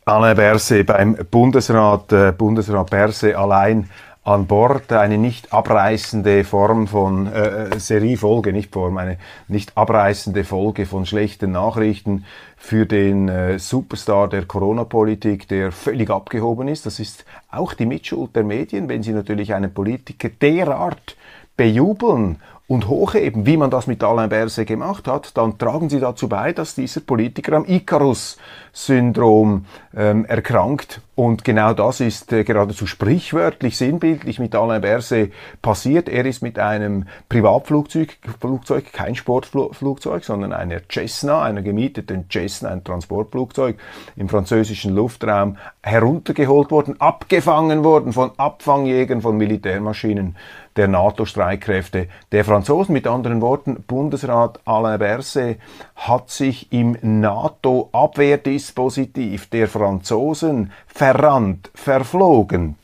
Alain 0.05 0.37
Berset, 0.37 0.87
beim 0.87 1.17
Bundesrat, 1.31 2.13
äh, 2.13 2.33
Bundesrat 2.33 2.91
Berset 2.91 3.35
allein 3.35 3.89
an 4.29 4.47
Bord 4.47 4.93
eine 4.93 5.17
nicht 5.17 5.55
abreißende 5.55 6.45
Form 6.45 6.87
von 6.87 7.29
äh, 7.29 7.71
äh, 7.71 7.79
Seriefolge, 7.79 8.53
nicht 8.53 8.75
Form, 8.75 8.99
eine 8.99 9.17
nicht 9.49 9.75
abreißende 9.75 10.45
Folge 10.45 10.85
von 10.85 11.07
schlechten 11.07 11.53
Nachrichten 11.53 12.27
für 12.59 12.85
den 12.85 13.31
äh, 13.31 13.59
Superstar 13.59 14.29
der 14.29 14.45
Corona-Politik, 14.45 15.49
der 15.49 15.73
völlig 15.73 16.11
abgehoben 16.11 16.69
ist. 16.69 16.85
Das 16.85 17.01
ist 17.01 17.25
auch 17.51 17.73
die 17.73 17.87
Mitschuld 17.87 18.37
der 18.37 18.45
Medien, 18.45 18.91
wenn 18.91 19.03
sie 19.03 19.13
natürlich 19.13 19.55
einen 19.55 19.73
Politiker 19.73 20.29
derart 20.29 21.17
bejubeln 21.57 22.37
und 22.69 22.87
hochheben, 22.87 23.45
wie 23.47 23.57
man 23.57 23.71
das 23.71 23.87
mit 23.87 24.05
Alain 24.05 24.29
Berset 24.29 24.69
gemacht 24.69 25.09
hat, 25.09 25.39
dann 25.39 25.57
tragen 25.57 25.89
sie 25.89 26.01
dazu 26.01 26.29
bei, 26.29 26.53
dass 26.53 26.75
dieser 26.75 27.01
Politiker 27.01 27.55
am 27.55 27.65
Icarus-Syndrom 27.65 29.65
ähm, 29.97 30.27
erkrankt. 30.27 31.01
Und 31.15 31.45
genau 31.45 31.73
das 31.73 32.01
ist 32.01 32.31
äh, 32.31 32.45
geradezu 32.45 32.87
sprichwörtlich, 32.87 33.79
sinnbildlich 33.79 34.39
mit 34.39 34.55
Alain 34.55 34.83
Berset 34.83 35.33
passiert. 35.63 36.11
Er 36.11 36.27
ist 36.27 36.43
mit 36.43 36.59
einem 36.59 37.07
Privatflugzeug, 37.31 38.19
Flugzeug, 38.39 38.93
kein 38.93 39.15
Sportflugzeug, 39.15 40.23
sondern 40.23 40.53
einer 40.53 40.83
Cessna, 40.93 41.43
einer 41.43 41.63
gemieteten 41.63 42.27
Cessna, 42.31 42.69
ein 42.69 42.85
Transportflugzeug 42.85 43.79
im 44.15 44.29
französischen 44.29 44.95
Luftraum 44.95 45.57
heruntergeholt 45.83 46.71
worden, 46.71 47.01
abgefangen 47.01 47.83
worden 47.83 48.13
von 48.13 48.33
Abfangjägern 48.37 49.23
von 49.23 49.39
Militärmaschinen 49.39 50.37
der 50.79 50.89
NATO-Streitkräfte 50.89 52.09
der 52.33 52.47
Franzosen. 52.47 52.95
Mit 52.95 53.07
anderen 53.07 53.43
Worten, 53.43 53.85
Bundesrat 53.87 54.61
Alain 54.65 54.99
Berset 54.99 55.59
hat 55.97 56.31
sich 56.31 56.73
im 56.73 56.97
NATO-Abwehrdispositiv 57.03 59.51
der 59.51 59.69
Franzosen 59.69 60.73
verrannt, 60.87 61.71
verflogen 61.75 62.77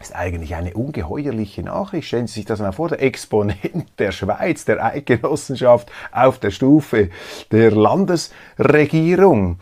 ist 0.00 0.16
eigentlich 0.16 0.54
eine 0.56 0.74
ungeheuerliche 0.74 1.62
Nachricht. 1.62 2.08
Stellen 2.08 2.26
Sie 2.26 2.40
sich 2.40 2.44
das 2.44 2.58
mal 2.58 2.72
vor, 2.72 2.88
der 2.88 3.00
Exponent 3.02 3.86
der 4.00 4.10
Schweiz, 4.10 4.64
der 4.64 4.84
Eidgenossenschaft 4.84 5.92
auf 6.10 6.40
der 6.40 6.50
Stufe 6.50 7.10
der 7.52 7.70
Landesregierung 7.70 9.60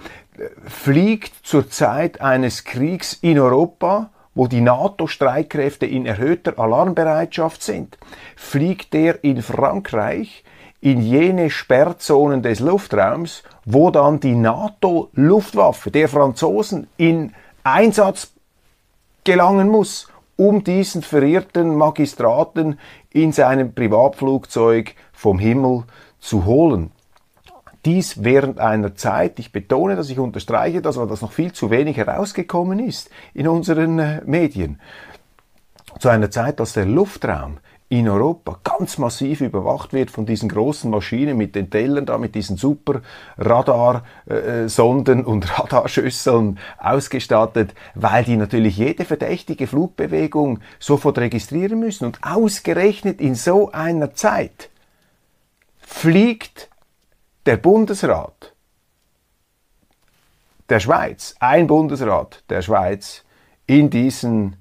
fliegt 0.66 1.46
zur 1.46 1.68
Zeit 1.68 2.22
eines 2.22 2.64
Kriegs 2.64 3.18
in 3.20 3.38
Europa 3.38 4.08
wo 4.34 4.46
die 4.46 4.60
NATO-Streitkräfte 4.60 5.87
in 5.87 6.06
erhöhter 6.06 6.58
Alarmbereitschaft 6.58 7.62
sind, 7.62 7.99
fliegt 8.37 8.94
er 8.94 9.22
in 9.25 9.42
Frankreich 9.42 10.44
in 10.80 11.02
jene 11.02 11.50
Sperrzonen 11.50 12.42
des 12.42 12.60
Luftraums, 12.60 13.42
wo 13.64 13.90
dann 13.90 14.20
die 14.20 14.34
NATO-Luftwaffe 14.34 15.90
der 15.90 16.08
Franzosen 16.08 16.87
in 16.96 17.34
Einsatz 17.64 18.32
gelangen 19.25 19.68
muss, 19.68 20.08
um 20.37 20.64
diesen 20.64 21.02
verirrten 21.02 21.75
Magistraten 21.75 22.78
in 23.10 23.32
seinem 23.32 23.75
Privatflugzeug 23.75 24.94
vom 25.12 25.38
Himmel 25.38 25.84
zu 26.18 26.46
holen. 26.46 26.92
Dies 27.84 28.22
während 28.22 28.58
einer 28.58 28.94
Zeit, 28.94 29.38
ich 29.38 29.52
betone 29.52 29.96
das, 29.96 30.10
ich 30.10 30.18
unterstreiche 30.18 30.82
das, 30.82 30.96
weil 30.96 31.06
das 31.06 31.22
noch 31.22 31.32
viel 31.32 31.52
zu 31.52 31.70
wenig 31.70 31.96
herausgekommen 31.96 32.78
ist 32.78 33.10
in 33.32 33.49
unseren 33.49 33.99
äh, 33.99 34.20
Medien, 34.26 34.80
zu 35.99 36.08
einer 36.08 36.30
Zeit, 36.30 36.60
dass 36.60 36.75
der 36.75 36.87
Luftraum 36.87 37.58
in 37.90 38.08
Europa 38.08 38.60
ganz 38.62 38.99
massiv 38.99 39.40
überwacht 39.40 39.92
wird 39.92 40.12
von 40.12 40.25
diesen 40.25 40.49
großen 40.49 40.88
Maschinen 40.88 41.37
mit 41.37 41.56
den 41.56 41.70
Tellern 41.70 42.06
da, 42.06 42.18
mit 42.18 42.37
diesen 42.37 42.56
super 42.56 43.02
Radarsonden 43.37 45.20
äh, 45.20 45.25
und 45.25 45.58
Radarschüsseln 45.58 46.60
ausgestattet, 46.78 47.75
weil 47.96 48.22
die 48.22 48.37
natürlich 48.37 48.76
jede 48.76 49.04
verdächtige 49.04 49.66
Flugbewegung 49.66 50.60
sofort 50.78 51.18
registrieren 51.18 51.80
müssen. 51.80 52.04
Und 52.04 52.20
ausgerechnet 52.22 53.20
in 53.20 53.34
so 53.34 53.72
einer 53.72 54.14
Zeit 54.14 54.70
fliegt 55.80 56.70
der 57.50 57.57
Bundesrat 57.57 58.54
der 60.69 60.78
Schweiz, 60.78 61.35
ein 61.40 61.66
Bundesrat 61.66 62.45
der 62.49 62.62
Schweiz 62.62 63.25
in 63.66 63.90
diesen 63.90 64.54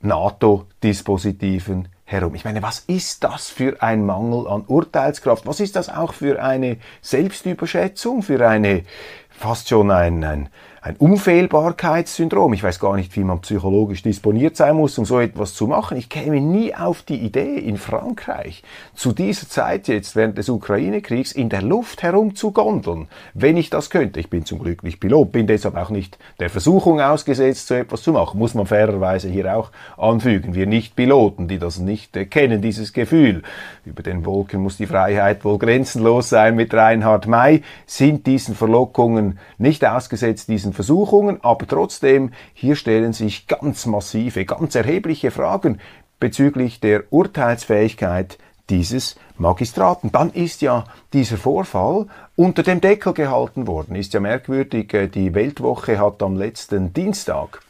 NATO-Dispositiven 0.00 1.86
herum. 2.02 2.34
Ich 2.34 2.44
meine, 2.44 2.60
was 2.60 2.80
ist 2.80 3.22
das 3.22 3.50
für 3.50 3.80
ein 3.80 4.04
Mangel 4.04 4.48
an 4.48 4.64
Urteilskraft? 4.66 5.46
Was 5.46 5.60
ist 5.60 5.76
das 5.76 5.88
auch 5.88 6.12
für 6.12 6.42
eine 6.42 6.78
Selbstüberschätzung, 7.02 8.24
für 8.24 8.48
eine 8.48 8.82
fast 9.30 9.68
schon 9.68 9.92
ein, 9.92 10.24
ein, 10.24 10.48
ein 10.84 10.96
Unfehlbarkeitssyndrom. 10.96 12.52
Ich 12.54 12.64
weiß 12.64 12.80
gar 12.80 12.96
nicht, 12.96 13.14
wie 13.14 13.22
man 13.22 13.40
psychologisch 13.40 14.02
disponiert 14.02 14.56
sein 14.56 14.74
muss, 14.74 14.98
um 14.98 15.04
so 15.04 15.20
etwas 15.20 15.54
zu 15.54 15.68
machen. 15.68 15.96
Ich 15.96 16.08
käme 16.08 16.40
nie 16.40 16.74
auf 16.74 17.02
die 17.02 17.18
Idee, 17.18 17.56
in 17.56 17.76
Frankreich 17.76 18.64
zu 18.92 19.12
dieser 19.12 19.48
Zeit 19.48 19.86
jetzt 19.86 20.16
während 20.16 20.38
des 20.38 20.48
Ukraine-Kriegs 20.48 21.30
in 21.30 21.50
der 21.50 21.62
Luft 21.62 22.02
herumzugondeln, 22.02 23.06
wenn 23.32 23.56
ich 23.56 23.70
das 23.70 23.90
könnte. 23.90 24.18
Ich 24.18 24.28
bin 24.28 24.44
zum 24.44 24.58
Glück 24.58 24.82
nicht 24.82 24.98
Pilot, 24.98 25.30
bin 25.30 25.46
deshalb 25.46 25.76
auch 25.76 25.90
nicht 25.90 26.18
der 26.40 26.50
Versuchung 26.50 27.00
ausgesetzt, 27.00 27.68
so 27.68 27.74
etwas 27.74 28.02
zu 28.02 28.10
machen. 28.10 28.40
Muss 28.40 28.54
man 28.54 28.66
fairerweise 28.66 29.28
hier 29.28 29.56
auch 29.56 29.70
anfügen. 29.96 30.56
Wir 30.56 30.66
Nicht-Piloten, 30.66 31.46
die 31.46 31.60
das 31.60 31.78
nicht 31.78 32.16
äh, 32.16 32.26
kennen, 32.26 32.60
dieses 32.60 32.92
Gefühl. 32.92 33.44
Über 33.84 34.02
den 34.02 34.24
Wolken 34.24 34.60
muss 34.60 34.78
die 34.78 34.86
Freiheit 34.86 35.44
wohl 35.44 35.58
grenzenlos 35.58 36.28
sein 36.28 36.56
mit 36.56 36.74
Reinhard 36.74 37.28
May, 37.28 37.62
sind 37.86 38.26
diesen 38.26 38.56
Verlockungen 38.56 39.38
nicht 39.58 39.84
ausgesetzt, 39.84 40.48
diesen 40.48 40.71
diesen 40.72 40.74
Versuchungen, 40.74 41.38
aber 41.42 41.66
trotzdem, 41.66 42.32
hier 42.54 42.76
stellen 42.76 43.12
sich 43.12 43.46
ganz 43.46 43.86
massive, 43.86 44.44
ganz 44.44 44.74
erhebliche 44.74 45.30
Fragen 45.30 45.78
bezüglich 46.18 46.80
der 46.80 47.04
Urteilsfähigkeit 47.10 48.38
dieses 48.70 49.16
Magistraten. 49.36 50.12
Dann 50.12 50.30
ist 50.30 50.62
ja 50.62 50.84
dieser 51.12 51.36
Vorfall 51.36 52.06
unter 52.36 52.62
dem 52.62 52.80
Deckel 52.80 53.12
gehalten 53.12 53.66
worden. 53.66 53.96
Ist 53.96 54.14
ja 54.14 54.20
merkwürdig, 54.20 54.94
äh, 54.94 55.08
die 55.08 55.34
Weltwoche 55.34 55.98
hat 55.98 56.22
am 56.22 56.36
letzten 56.36 56.92
Dienstag 56.92 57.60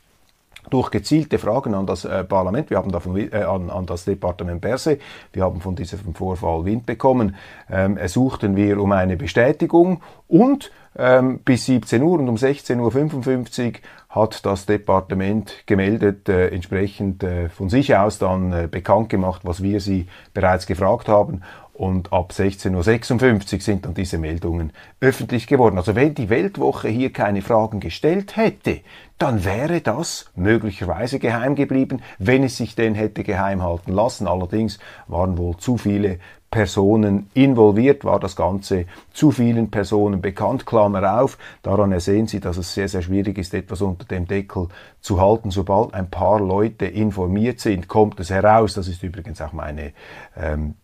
durch 0.71 0.91
gezielte 0.91 1.39
Fragen 1.39 1.75
an 1.75 1.87
das 1.87 2.05
äh, 2.05 2.23
Parlament, 2.23 2.71
wir 2.71 2.77
haben 2.77 2.93
davon, 2.93 3.17
äh, 3.17 3.35
an, 3.35 3.69
an, 3.69 3.85
das 3.85 4.05
Departement 4.05 4.61
Perse, 4.61 4.99
wir 5.33 5.43
haben 5.43 5.61
von 5.61 5.75
diesem 5.75 6.15
Vorfall 6.15 6.65
Wind 6.65 6.87
bekommen, 6.87 7.35
ähm, 7.69 7.97
ersuchten 7.97 8.55
wir 8.55 8.81
um 8.81 8.93
eine 8.93 9.17
Bestätigung 9.17 10.03
und 10.29 10.71
ähm, 10.97 11.41
bis 11.45 11.67
17 11.67 12.03
Uhr 12.03 12.19
und 12.19 12.29
um 12.29 12.37
16.55 12.37 13.67
Uhr 13.67 13.73
hat 14.11 14.45
das 14.45 14.67
Departement 14.67 15.67
gemeldet, 15.67 16.29
äh, 16.29 16.49
entsprechend 16.49 17.23
äh, 17.23 17.49
von 17.49 17.71
sich 17.71 17.97
aus 17.97 18.19
dann 18.19 18.53
äh, 18.53 18.69
bekannt 18.71 19.09
gemacht, 19.09 19.43
was 19.45 19.63
wir 19.63 19.81
sie 19.81 20.07
bereits 20.35 20.67
gefragt 20.67 21.09
haben. 21.09 21.43
Und 21.73 22.13
ab 22.13 22.33
16.56 22.33 23.55
Uhr 23.55 23.61
sind 23.61 23.87
dann 23.87 23.95
diese 23.95 24.19
Meldungen 24.19 24.73
öffentlich 25.01 25.47
geworden. 25.47 25.79
Also 25.79 25.95
wenn 25.95 26.15
die 26.15 26.29
Weltwoche 26.29 26.89
hier 26.89 27.11
keine 27.11 27.41
Fragen 27.41 27.81
gestellt 27.81 28.37
hätte, 28.37 28.81
dann 29.17 29.45
wäre 29.45 29.81
das 29.81 30.31
möglicherweise 30.37 31.19
geheim 31.19 31.55
geblieben, 31.55 32.03
wenn 32.19 32.45
es 32.45 32.59
sich 32.59 32.75
denn 32.75 32.95
hätte 32.95 33.25
geheim 33.25 33.63
halten 33.63 33.93
lassen. 33.93 34.27
Allerdings 34.27 34.79
waren 35.09 35.39
wohl 35.39 35.57
zu 35.57 35.79
viele 35.79 36.19
Personen 36.53 37.31
involviert, 37.33 38.05
war 38.05 38.21
das 38.21 38.37
Ganze 38.37 38.85
zu 39.13 39.31
vielen 39.33 39.71
Personen 39.71 40.21
bekannt, 40.21 40.67
Klammer 40.67 41.21
auf. 41.21 41.39
Daran 41.63 41.93
ersehen 41.93 42.27
Sie, 42.29 42.41
dass 42.41 42.59
es 42.59 42.75
sehr, 42.75 42.89
sehr 42.89 43.01
schwierig 43.01 43.39
ist, 43.39 43.55
etwas 43.55 43.81
unter 43.81 44.05
dem 44.05 44.29
Deckel 44.29 44.69
zu 45.01 45.19
halten. 45.19 45.51
Sobald 45.51 45.95
ein 45.95 46.11
paar 46.11 46.41
Leute 46.41 46.85
informiert 46.85 47.59
sind, 47.59 47.89
kommt 47.89 48.21
es 48.21 48.29
heraus. 48.29 48.75
Das 48.75 48.87
ist 48.87 49.03
übrigens 49.03 49.41
auch 49.41 49.55
meine 49.55 49.93
ähm, 50.37 50.75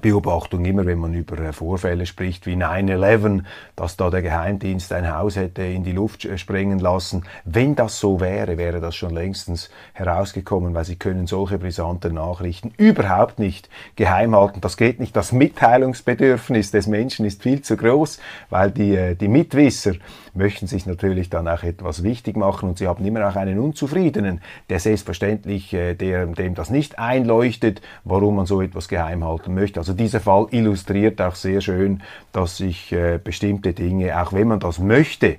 Beobachtung 0.00 0.64
immer, 0.64 0.86
wenn 0.86 0.98
man 0.98 1.14
über 1.14 1.38
äh, 1.40 1.52
Vorfälle 1.52 2.06
spricht 2.06 2.46
wie 2.46 2.54
9-11, 2.54 3.42
dass 3.74 3.96
da 3.96 4.10
der 4.10 4.22
Geheimdienst 4.22 4.92
ein 4.92 5.12
Haus 5.12 5.34
hätte 5.34 5.62
in 5.62 5.82
die 5.82 5.92
Luft 5.92 6.24
äh, 6.24 6.38
sprengen 6.38 6.78
lassen. 6.78 7.24
Wenn 7.44 7.74
das 7.74 7.98
so 7.98 8.20
wäre, 8.20 8.58
wäre 8.58 8.80
das 8.80 8.94
schon 8.94 9.12
längstens 9.12 9.70
herausgekommen, 9.94 10.74
weil 10.74 10.84
sie 10.84 10.96
können 10.96 11.26
solche 11.26 11.58
brisanten 11.58 12.14
Nachrichten 12.14 12.72
überhaupt 12.76 13.40
nicht 13.40 13.68
geheim 13.96 14.36
halten. 14.36 14.60
Das 14.60 14.76
geht 14.76 15.00
nicht. 15.00 15.16
Das 15.16 15.32
Mitteilungsbedürfnis 15.32 16.70
des 16.70 16.86
Menschen 16.86 17.26
ist 17.26 17.42
viel 17.42 17.62
zu 17.62 17.76
groß, 17.76 18.20
weil 18.50 18.70
die, 18.70 18.94
äh, 18.94 19.16
die 19.16 19.28
Mitwisser 19.28 19.94
möchten 20.32 20.68
sich 20.68 20.86
natürlich 20.86 21.28
dann 21.28 21.48
auch 21.48 21.64
etwas 21.64 22.04
wichtig 22.04 22.36
machen 22.36 22.68
und 22.68 22.78
sie 22.78 22.86
haben 22.86 23.04
immer 23.04 23.28
auch 23.28 23.34
einen 23.34 23.58
Unzufriedenen, 23.58 24.42
der 24.68 24.78
selbstverständlich, 24.78 25.70
der, 25.70 26.26
dem 26.26 26.54
das 26.54 26.70
nicht 26.70 26.98
einleuchtet, 27.00 27.80
warum 28.04 28.36
man 28.36 28.46
so 28.46 28.62
etwas 28.62 28.86
geheim 28.86 29.24
halten 29.24 29.54
möchte. 29.54 29.77
Also 29.78 29.92
dieser 29.92 30.20
Fall 30.20 30.46
illustriert 30.50 31.20
auch 31.20 31.34
sehr 31.34 31.60
schön, 31.60 32.02
dass 32.32 32.58
sich 32.58 32.92
äh, 32.92 33.18
bestimmte 33.22 33.72
Dinge, 33.72 34.20
auch 34.20 34.32
wenn 34.32 34.48
man 34.48 34.60
das 34.60 34.78
möchte, 34.78 35.38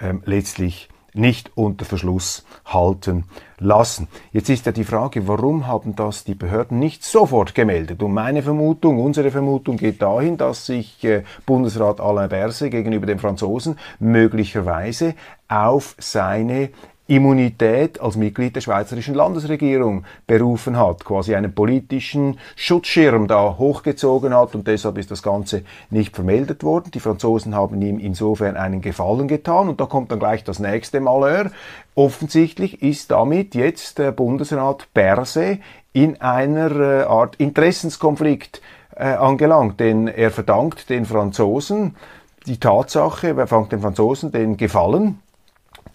ähm, 0.00 0.22
letztlich 0.26 0.88
nicht 1.16 1.50
unter 1.54 1.84
Verschluss 1.84 2.44
halten 2.66 3.24
lassen. 3.58 4.08
Jetzt 4.32 4.50
ist 4.50 4.66
ja 4.66 4.72
die 4.72 4.84
Frage, 4.84 5.26
warum 5.26 5.66
haben 5.66 5.96
das 5.96 6.24
die 6.24 6.34
Behörden 6.34 6.78
nicht 6.78 7.02
sofort 7.04 7.54
gemeldet? 7.54 8.02
Und 8.02 8.12
meine 8.12 8.42
Vermutung, 8.42 9.00
unsere 9.00 9.30
Vermutung 9.30 9.78
geht 9.78 10.02
dahin, 10.02 10.36
dass 10.36 10.66
sich 10.66 11.02
äh, 11.04 11.22
Bundesrat 11.46 12.00
Alain 12.00 12.28
Berset 12.28 12.70
gegenüber 12.70 13.06
den 13.06 13.18
Franzosen 13.18 13.78
möglicherweise 13.98 15.14
auf 15.48 15.96
seine 15.98 16.70
Immunität 17.08 18.00
als 18.00 18.16
Mitglied 18.16 18.56
der 18.56 18.60
schweizerischen 18.60 19.14
Landesregierung 19.14 20.04
berufen 20.26 20.76
hat, 20.76 21.04
quasi 21.04 21.36
einen 21.36 21.54
politischen 21.54 22.38
Schutzschirm 22.56 23.28
da 23.28 23.56
hochgezogen 23.58 24.34
hat 24.34 24.56
und 24.56 24.66
deshalb 24.66 24.98
ist 24.98 25.12
das 25.12 25.22
Ganze 25.22 25.62
nicht 25.90 26.16
vermeldet 26.16 26.64
worden. 26.64 26.90
Die 26.92 27.00
Franzosen 27.00 27.54
haben 27.54 27.80
ihm 27.80 28.00
insofern 28.00 28.56
einen 28.56 28.80
Gefallen 28.80 29.28
getan 29.28 29.68
und 29.68 29.80
da 29.80 29.86
kommt 29.86 30.10
dann 30.10 30.18
gleich 30.18 30.42
das 30.42 30.58
nächste 30.58 31.00
Malheur. 31.00 31.52
Offensichtlich 31.94 32.82
ist 32.82 33.12
damit 33.12 33.54
jetzt 33.54 33.98
der 33.98 34.10
Bundesrat 34.10 34.88
Berse 34.92 35.58
in 35.92 36.20
einer 36.20 36.70
äh, 36.72 37.02
Art 37.04 37.36
Interessenskonflikt 37.36 38.60
äh, 38.96 39.04
angelangt, 39.04 39.78
denn 39.78 40.08
er 40.08 40.32
verdankt 40.32 40.90
den 40.90 41.04
Franzosen 41.06 41.94
die 42.46 42.58
Tatsache, 42.58 43.28
er 43.28 43.46
verdankt 43.46 43.72
den 43.72 43.80
Franzosen 43.80 44.32
den 44.32 44.56
Gefallen, 44.56 45.20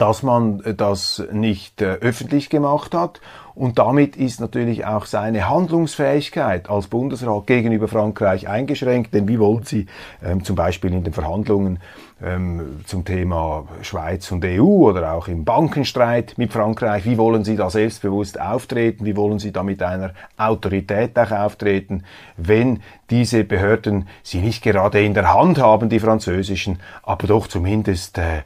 dass 0.02 0.24
man 0.24 0.64
das 0.78 1.22
nicht 1.32 1.80
äh, 1.80 1.94
öffentlich 2.02 2.50
gemacht 2.50 2.96
hat. 2.96 3.22
Und 3.54 3.78
damit 3.78 4.16
ist 4.16 4.42
natürlich 4.42 4.84
auch 4.84 5.06
seine 5.06 5.48
Handlungsfähigkeit 5.48 6.72
als 6.72 6.88
Bundesrat 6.88 7.46
gegenüber 7.46 7.88
Frankreich 7.88 8.48
eingeschränkt. 8.48 9.14
Denn 9.14 9.28
wie 9.28 9.38
wollen 9.38 9.62
Sie 9.62 9.86
ähm, 10.24 10.44
zum 10.44 10.56
Beispiel 10.56 10.92
in 10.92 11.04
den 11.04 11.14
Verhandlungen 11.14 11.78
ähm, 12.24 12.82
zum 12.86 13.04
Thema 13.04 13.68
Schweiz 13.82 14.32
und 14.32 14.46
EU 14.46 14.62
oder 14.62 15.14
auch 15.14 15.28
im 15.28 15.44
Bankenstreit 15.44 16.38
mit 16.38 16.54
Frankreich. 16.54 17.06
Wie 17.06 17.18
wollen 17.18 17.44
Sie 17.44 17.56
da 17.56 17.70
selbstbewusst 17.70 18.40
auftreten? 18.40 19.06
Wie 19.06 19.16
wollen 19.16 19.40
Sie 19.40 19.52
da 19.52 19.64
mit 19.64 19.82
einer 19.82 20.12
Autorität 20.38 21.18
auch 21.18 21.32
auftreten, 21.32 22.04
wenn 22.38 22.82
diese 23.10 23.44
Behörden 23.44 24.08
Sie 24.24 24.40
nicht 24.40 24.64
gerade 24.64 25.04
in 25.04 25.14
der 25.14 25.34
Hand 25.34 25.60
haben, 25.60 25.90
die 25.90 26.00
französischen, 26.00 26.80
aber 27.04 27.28
doch 27.28 27.48
zumindest 27.48 28.18
äh, 28.18 28.44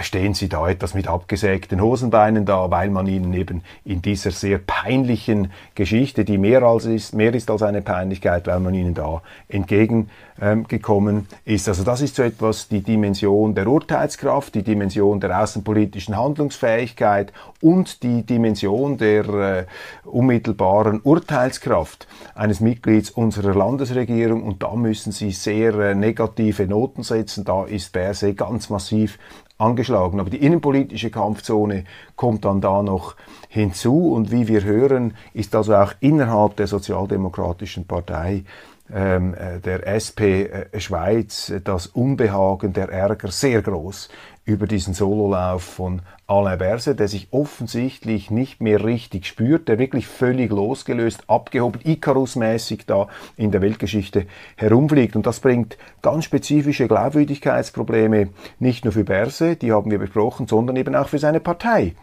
stehen 0.00 0.34
Sie 0.34 0.48
da 0.48 0.68
etwas 0.68 0.94
mit 0.94 1.08
abgesägten 1.08 1.80
Hosenbeinen 1.80 2.44
da, 2.44 2.70
weil 2.70 2.90
man 2.90 3.06
Ihnen 3.06 3.32
eben 3.32 3.62
in 3.84 4.02
dieser 4.02 4.30
sehr 4.30 4.58
peinlichen 4.58 5.50
Geschichte, 5.74 6.24
die 6.24 6.38
mehr 6.38 6.62
als 6.62 6.84
ist, 6.84 7.14
mehr 7.14 7.34
ist 7.34 7.50
als 7.50 7.62
eine 7.62 7.82
Peinlichkeit, 7.82 8.46
weil 8.46 8.60
man 8.60 8.74
Ihnen 8.74 8.94
da 8.94 9.22
entgegengekommen 9.48 11.26
ist. 11.44 11.68
Also 11.68 11.82
das 11.82 12.00
ist 12.00 12.14
so 12.14 12.22
etwas, 12.22 12.68
die 12.68 12.82
Dimension 12.82 13.13
Dimension 13.14 13.54
der 13.54 13.68
Urteilskraft, 13.68 14.56
die 14.56 14.64
Dimension 14.64 15.20
der 15.20 15.40
außenpolitischen 15.40 16.16
Handlungsfähigkeit 16.16 17.32
und 17.60 18.02
die 18.02 18.26
Dimension 18.26 18.98
der 18.98 19.28
äh, 19.28 19.66
unmittelbaren 20.04 21.00
Urteilskraft 21.00 22.08
eines 22.34 22.58
Mitglieds 22.58 23.10
unserer 23.10 23.54
Landesregierung. 23.54 24.42
Und 24.42 24.64
da 24.64 24.74
müssen 24.74 25.12
Sie 25.12 25.30
sehr 25.30 25.74
äh, 25.74 25.94
negative 25.94 26.66
Noten 26.66 27.04
setzen. 27.04 27.44
Da 27.44 27.64
ist 27.64 27.92
Berse 27.92 28.34
ganz 28.34 28.68
massiv 28.68 29.16
angeschlagen. 29.58 30.18
Aber 30.18 30.30
die 30.30 30.44
innenpolitische 30.44 31.10
Kampfzone 31.10 31.84
kommt 32.16 32.44
dann 32.44 32.60
da 32.60 32.82
noch 32.82 33.14
hinzu. 33.48 34.12
Und 34.12 34.32
wie 34.32 34.48
wir 34.48 34.64
hören, 34.64 35.14
ist 35.34 35.54
also 35.54 35.76
auch 35.76 35.92
innerhalb 36.00 36.56
der 36.56 36.66
Sozialdemokratischen 36.66 37.86
Partei 37.86 38.42
der 38.86 39.86
SP 39.88 40.44
äh, 40.44 40.80
Schweiz 40.80 41.52
das 41.64 41.86
Unbehagen, 41.86 42.74
der 42.74 42.90
Ärger 42.90 43.30
sehr 43.30 43.62
groß 43.62 44.10
über 44.44 44.66
diesen 44.66 44.92
Sololauf 44.92 45.62
von 45.62 46.02
Alain 46.26 46.58
Berset, 46.58 47.00
der 47.00 47.08
sich 47.08 47.28
offensichtlich 47.30 48.30
nicht 48.30 48.60
mehr 48.60 48.84
richtig 48.84 49.26
spürt, 49.26 49.68
der 49.68 49.78
wirklich 49.78 50.06
völlig 50.06 50.50
losgelöst, 50.50 51.24
abgehoben, 51.28 51.80
Icarus-mäßig 51.82 52.84
da 52.86 53.08
in 53.36 53.50
der 53.50 53.62
Weltgeschichte 53.62 54.26
herumfliegt. 54.56 55.16
Und 55.16 55.26
das 55.26 55.40
bringt 55.40 55.78
ganz 56.02 56.26
spezifische 56.26 56.86
Glaubwürdigkeitsprobleme 56.88 58.28
nicht 58.58 58.84
nur 58.84 58.92
für 58.92 59.04
Berset, 59.04 59.62
die 59.62 59.72
haben 59.72 59.90
wir 59.90 59.98
besprochen, 59.98 60.46
sondern 60.46 60.76
eben 60.76 60.94
auch 60.94 61.08
für 61.08 61.18
seine 61.18 61.40
Partei. 61.40 61.94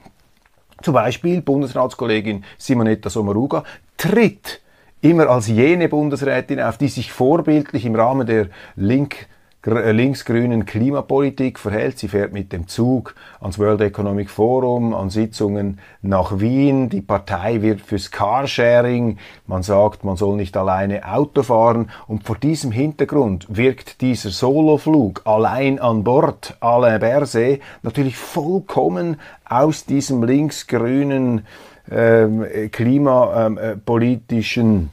Zum 0.81 0.95
Beispiel 0.95 1.41
Bundesratskollegin 1.43 2.43
Simonetta 2.57 3.11
Sommaruga 3.11 3.63
tritt 3.97 4.61
immer 5.01 5.27
als 5.27 5.47
jene 5.47 5.89
Bundesrätin 5.89 6.59
auf, 6.59 6.77
die 6.77 6.87
sich 6.87 7.11
vorbildlich 7.11 7.85
im 7.85 7.95
Rahmen 7.95 8.27
der 8.27 8.47
Link 8.75 9.27
äh, 9.65 9.91
linksgrünen 9.91 10.65
Klimapolitik 10.65 11.59
verhält. 11.59 11.99
Sie 11.99 12.07
fährt 12.07 12.33
mit 12.33 12.51
dem 12.51 12.67
Zug 12.67 13.13
ans 13.39 13.59
World 13.59 13.81
Economic 13.81 14.29
Forum, 14.29 14.95
an 14.95 15.11
Sitzungen 15.11 15.79
nach 16.01 16.39
Wien. 16.39 16.89
Die 16.89 17.01
Partei 17.01 17.61
wird 17.61 17.81
fürs 17.81 18.09
Carsharing. 18.09 19.17
Man 19.45 19.61
sagt, 19.61 20.03
man 20.03 20.17
soll 20.17 20.35
nicht 20.35 20.57
alleine 20.57 21.07
Auto 21.07 21.43
fahren. 21.43 21.91
Und 22.07 22.23
vor 22.23 22.37
diesem 22.37 22.71
Hintergrund 22.71 23.45
wirkt 23.49 24.01
dieser 24.01 24.31
Soloflug 24.31 25.21
allein 25.25 25.79
an 25.79 26.03
Bord 26.03 26.57
Alain 26.59 26.99
Berset 26.99 27.61
natürlich 27.83 28.17
vollkommen 28.17 29.19
aus 29.47 29.85
diesem 29.85 30.23
linksgrünen 30.23 31.45
klimapolitischen 31.91 34.91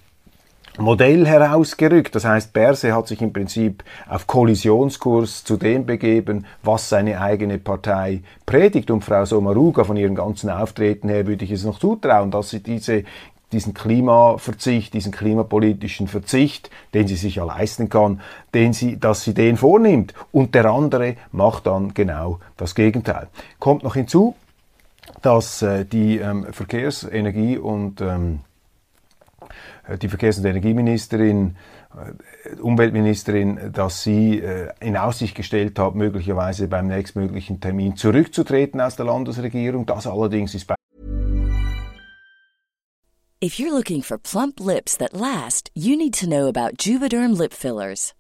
Modell 0.79 1.27
herausgerückt. 1.27 2.15
Das 2.15 2.25
heißt, 2.25 2.53
Berse 2.53 2.95
hat 2.95 3.09
sich 3.09 3.21
im 3.21 3.33
Prinzip 3.33 3.83
auf 4.09 4.29
Kollisionskurs 4.29 5.43
zu 5.43 5.57
dem 5.57 5.87
begeben, 5.87 6.47
was 6.63 6.89
seine 6.89 7.21
eigene 7.21 7.59
Partei 7.59 8.23
predigt. 8.47 8.91
Und 8.91 9.05
Frau 9.05 9.25
Sommaruga 9.25 9.85
von 9.85 9.97
ihrem 9.97 10.15
ganzen 10.15 10.51
Auftreten 10.51 11.09
her 11.09 11.27
würde 11.27 11.45
ich 11.45 11.51
es 11.51 11.65
noch 11.65 11.81
zutrauen, 11.81 12.31
dass 12.31 12.51
sie 12.51 12.63
diese 12.63 13.05
diesen 13.53 13.73
Klimaverzicht, 13.73 14.93
diesen 14.93 15.11
klimapolitischen 15.11 16.07
Verzicht, 16.07 16.69
den 16.93 17.09
sie 17.09 17.17
sich 17.17 17.37
ja 17.37 17.45
leisten 17.45 17.89
kann, 17.89 18.21
den 18.53 18.75
sie, 18.75 19.01
dass 19.01 19.25
sie 19.25 19.33
den 19.33 19.57
vornimmt. 19.57 20.13
Und 20.33 20.55
der 20.55 20.67
andere 20.67 21.17
macht 21.33 21.67
dann 21.67 21.95
genau 21.95 22.41
das 22.59 22.75
Gegenteil. 22.75 23.29
Kommt 23.59 23.85
noch 23.85 23.95
hinzu, 23.95 24.35
dass 25.23 25.63
äh, 25.63 25.85
die 25.85 26.19
ähm, 26.19 26.47
Verkehrs-, 26.53 27.05
Energie- 27.05 27.59
und 27.59 28.01
ähm, 28.01 28.41
äh, 29.87 29.99
die 29.99 30.09
Verkehrs- 30.09 30.39
und 30.39 30.45
Energieministerin 30.45 31.57
äh, 31.95 32.61
Umweltministerin, 32.61 33.73
dass 33.73 34.03
sie 34.03 34.43
in 34.81 34.97
Aussicht 34.97 35.35
gestellt 35.35 35.79
hat, 35.79 35.95
möglicherweise 35.95 36.69
beim 36.69 36.87
nächstmöglichen 36.87 37.61
Termin 37.61 37.97
zurückzutreten 37.97 38.81
aus 38.81 38.97
der 38.97 39.07
Landesregierung. 39.07 39.87
Das 39.87 40.07
allerdings 40.07 40.55
ist 40.55 40.67
bei 40.67 40.75
If 43.41 43.59
you're 43.59 43.71
looking 43.71 44.03
for 44.03 44.19
plump 44.19 44.59
lips 44.61 44.97
that 44.97 45.13
last, 45.13 45.71
you 45.75 45.97
need 45.97 46.13
to 46.21 46.27
know 46.27 46.49
about 46.49 46.79
Juvederm 46.79 47.33
lip 47.33 47.53
fillers. 47.53 48.15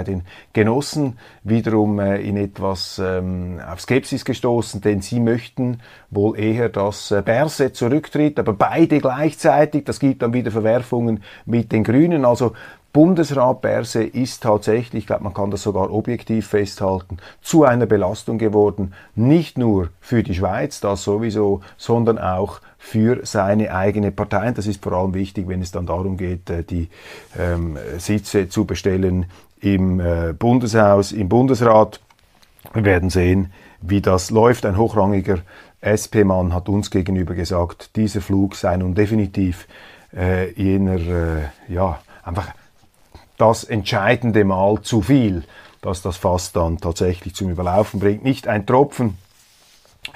bei 0.00 0.04
den 0.04 0.22
Genossen 0.54 1.18
wiederum 1.44 1.98
äh, 1.98 2.20
in 2.20 2.38
etwas 2.38 2.98
ähm, 3.04 3.60
auf 3.70 3.82
Skepsis 3.82 4.24
gestoßen, 4.24 4.80
denn 4.80 5.02
sie 5.02 5.20
möchten 5.20 5.80
wohl 6.10 6.38
eher, 6.38 6.70
dass 6.70 7.10
äh, 7.10 7.22
Berse 7.22 7.72
zurücktritt, 7.72 8.38
aber 8.38 8.54
beide 8.54 8.98
gleichzeitig. 8.98 9.84
Das 9.84 10.00
gibt 10.00 10.22
dann 10.22 10.32
wieder 10.32 10.50
Verwerfungen 10.50 11.22
mit 11.44 11.72
den 11.72 11.84
Grünen. 11.84 12.24
Also 12.24 12.52
Bundesrat 12.92 13.60
Berse 13.60 14.02
ist 14.02 14.42
tatsächlich, 14.42 15.02
ich 15.02 15.06
glaube, 15.06 15.22
man 15.22 15.34
kann 15.34 15.52
das 15.52 15.62
sogar 15.62 15.92
objektiv 15.92 16.48
festhalten, 16.48 17.18
zu 17.40 17.62
einer 17.62 17.86
Belastung 17.86 18.36
geworden, 18.36 18.94
nicht 19.14 19.58
nur 19.58 19.90
für 20.00 20.24
die 20.24 20.34
Schweiz, 20.34 20.80
das 20.80 21.04
sowieso, 21.04 21.60
sondern 21.76 22.18
auch 22.18 22.60
für 22.78 23.20
seine 23.24 23.72
eigene 23.72 24.10
Partei. 24.10 24.48
Und 24.48 24.58
das 24.58 24.66
ist 24.66 24.82
vor 24.82 24.92
allem 24.92 25.14
wichtig, 25.14 25.46
wenn 25.46 25.62
es 25.62 25.70
dann 25.70 25.86
darum 25.86 26.16
geht, 26.16 26.50
äh, 26.50 26.64
die 26.64 26.88
ähm, 27.38 27.78
Sitze 27.98 28.48
zu 28.48 28.64
bestellen 28.64 29.26
im 29.60 30.00
äh, 30.00 30.32
Bundeshaus, 30.32 31.12
im 31.12 31.28
Bundesrat. 31.28 32.00
Wir 32.72 32.84
werden 32.84 33.10
sehen, 33.10 33.52
wie 33.80 34.00
das 34.00 34.30
läuft. 34.30 34.66
Ein 34.66 34.76
hochrangiger 34.76 35.38
SP-Mann 35.80 36.52
hat 36.52 36.68
uns 36.68 36.90
gegenüber 36.90 37.34
gesagt, 37.34 37.96
dieser 37.96 38.20
Flug 38.20 38.54
sei 38.54 38.76
nun 38.76 38.94
definitiv 38.94 39.66
äh, 40.14 40.50
jener, 40.52 40.96
äh, 40.96 41.42
ja, 41.68 42.00
einfach 42.22 42.48
das 43.38 43.64
entscheidende 43.64 44.44
Mal 44.44 44.82
zu 44.82 45.00
viel, 45.00 45.44
dass 45.80 46.02
das 46.02 46.18
Fass 46.18 46.52
dann 46.52 46.78
tatsächlich 46.78 47.34
zum 47.34 47.50
Überlaufen 47.50 48.00
bringt. 48.00 48.22
Nicht 48.22 48.48
ein 48.48 48.66
Tropfen, 48.66 49.16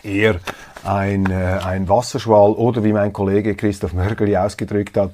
eher 0.03 0.41
ein, 0.85 1.31
äh, 1.31 1.59
ein 1.65 1.89
Wasserschwall 1.89 2.53
oder 2.53 2.85
wie 2.85 2.93
mein 2.93 3.13
Kollege 3.13 3.55
Christoph 3.55 3.93
Mörgeli 3.93 4.37
ausgedrückt 4.37 4.97
hat, 4.97 5.11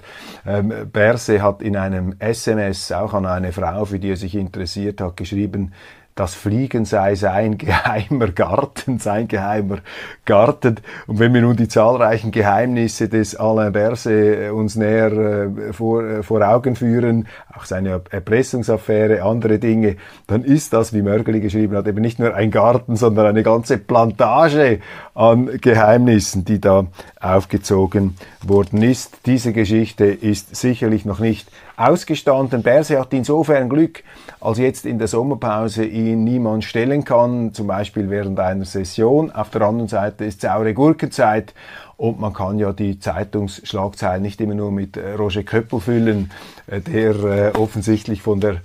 ähm, 0.46 0.72
Berse 0.92 1.42
hat 1.42 1.62
in 1.62 1.76
einem 1.76 2.14
SMS 2.18 2.92
auch 2.92 3.14
an 3.14 3.26
eine 3.26 3.52
Frau, 3.52 3.84
für 3.84 3.98
die 3.98 4.10
er 4.10 4.16
sich 4.16 4.34
interessiert 4.34 5.00
hat, 5.00 5.16
geschrieben, 5.16 5.72
das 6.20 6.34
Fliegen 6.34 6.84
sei 6.84 7.14
sein 7.14 7.56
geheimer 7.56 8.28
Garten, 8.28 8.98
sein 8.98 9.26
geheimer 9.26 9.78
Garten. 10.26 10.76
Und 11.06 11.18
wenn 11.18 11.32
wir 11.32 11.40
nun 11.40 11.56
die 11.56 11.66
zahlreichen 11.66 12.30
Geheimnisse 12.30 13.08
des 13.08 13.36
Alain 13.36 13.72
Berset 13.72 14.48
äh, 14.48 14.50
uns 14.50 14.76
näher 14.76 15.12
äh, 15.12 15.72
vor, 15.72 16.04
äh, 16.04 16.22
vor 16.22 16.46
Augen 16.46 16.76
führen, 16.76 17.26
auch 17.56 17.64
seine 17.64 18.02
Erpressungsaffäre, 18.10 19.22
andere 19.22 19.58
Dinge, 19.58 19.96
dann 20.26 20.44
ist 20.44 20.74
das, 20.74 20.92
wie 20.92 21.00
Mörgeli 21.00 21.40
geschrieben 21.40 21.74
hat, 21.74 21.88
eben 21.88 22.02
nicht 22.02 22.18
nur 22.18 22.34
ein 22.34 22.50
Garten, 22.50 22.96
sondern 22.96 23.24
eine 23.24 23.42
ganze 23.42 23.78
Plantage 23.78 24.80
an 25.14 25.58
Geheimnissen, 25.58 26.44
die 26.44 26.60
da 26.60 26.86
aufgezogen 27.18 28.16
worden 28.42 28.82
ist. 28.82 29.20
Diese 29.24 29.54
Geschichte 29.54 30.04
ist 30.04 30.54
sicherlich 30.54 31.06
noch 31.06 31.18
nicht 31.18 31.48
ausgestanden. 31.78 32.62
Berse 32.62 32.98
hat 33.00 33.12
insofern 33.14 33.70
Glück, 33.70 34.04
als 34.40 34.58
jetzt 34.58 34.86
in 34.86 34.98
der 34.98 35.08
Sommerpause 35.08 35.84
ihn 35.84 36.24
niemand 36.24 36.64
stellen 36.64 37.04
kann, 37.04 37.52
zum 37.52 37.66
Beispiel 37.66 38.08
während 38.08 38.40
einer 38.40 38.64
Session. 38.64 39.30
Auf 39.30 39.50
der 39.50 39.62
anderen 39.62 39.88
Seite 39.88 40.24
ist 40.24 40.40
saure 40.40 40.72
Gurkenzeit 40.72 41.54
und 41.98 42.18
man 42.18 42.32
kann 42.32 42.58
ja 42.58 42.72
die 42.72 42.98
Zeitungsschlagzeilen 42.98 44.22
nicht 44.22 44.40
immer 44.40 44.54
nur 44.54 44.72
mit 44.72 44.96
äh, 44.96 45.12
Roger 45.12 45.42
Köppel 45.42 45.80
füllen, 45.80 46.30
äh, 46.66 46.80
der 46.80 47.14
äh, 47.24 47.58
offensichtlich 47.58 48.22
von, 48.22 48.40
der, 48.40 48.62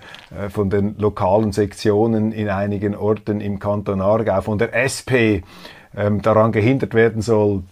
von 0.50 0.70
den 0.70 0.96
lokalen 0.98 1.52
Sektionen 1.52 2.32
in 2.32 2.50
einigen 2.50 2.96
Orten 2.96 3.42
im 3.42 3.60
Kanton 3.60 4.00
Aargau, 4.00 4.40
von 4.42 4.58
der 4.58 4.74
SP, 4.74 5.44
ähm, 5.98 6.22
daran 6.22 6.52
gehindert 6.54 6.94
werden 6.94 7.22
soll, 7.22 7.64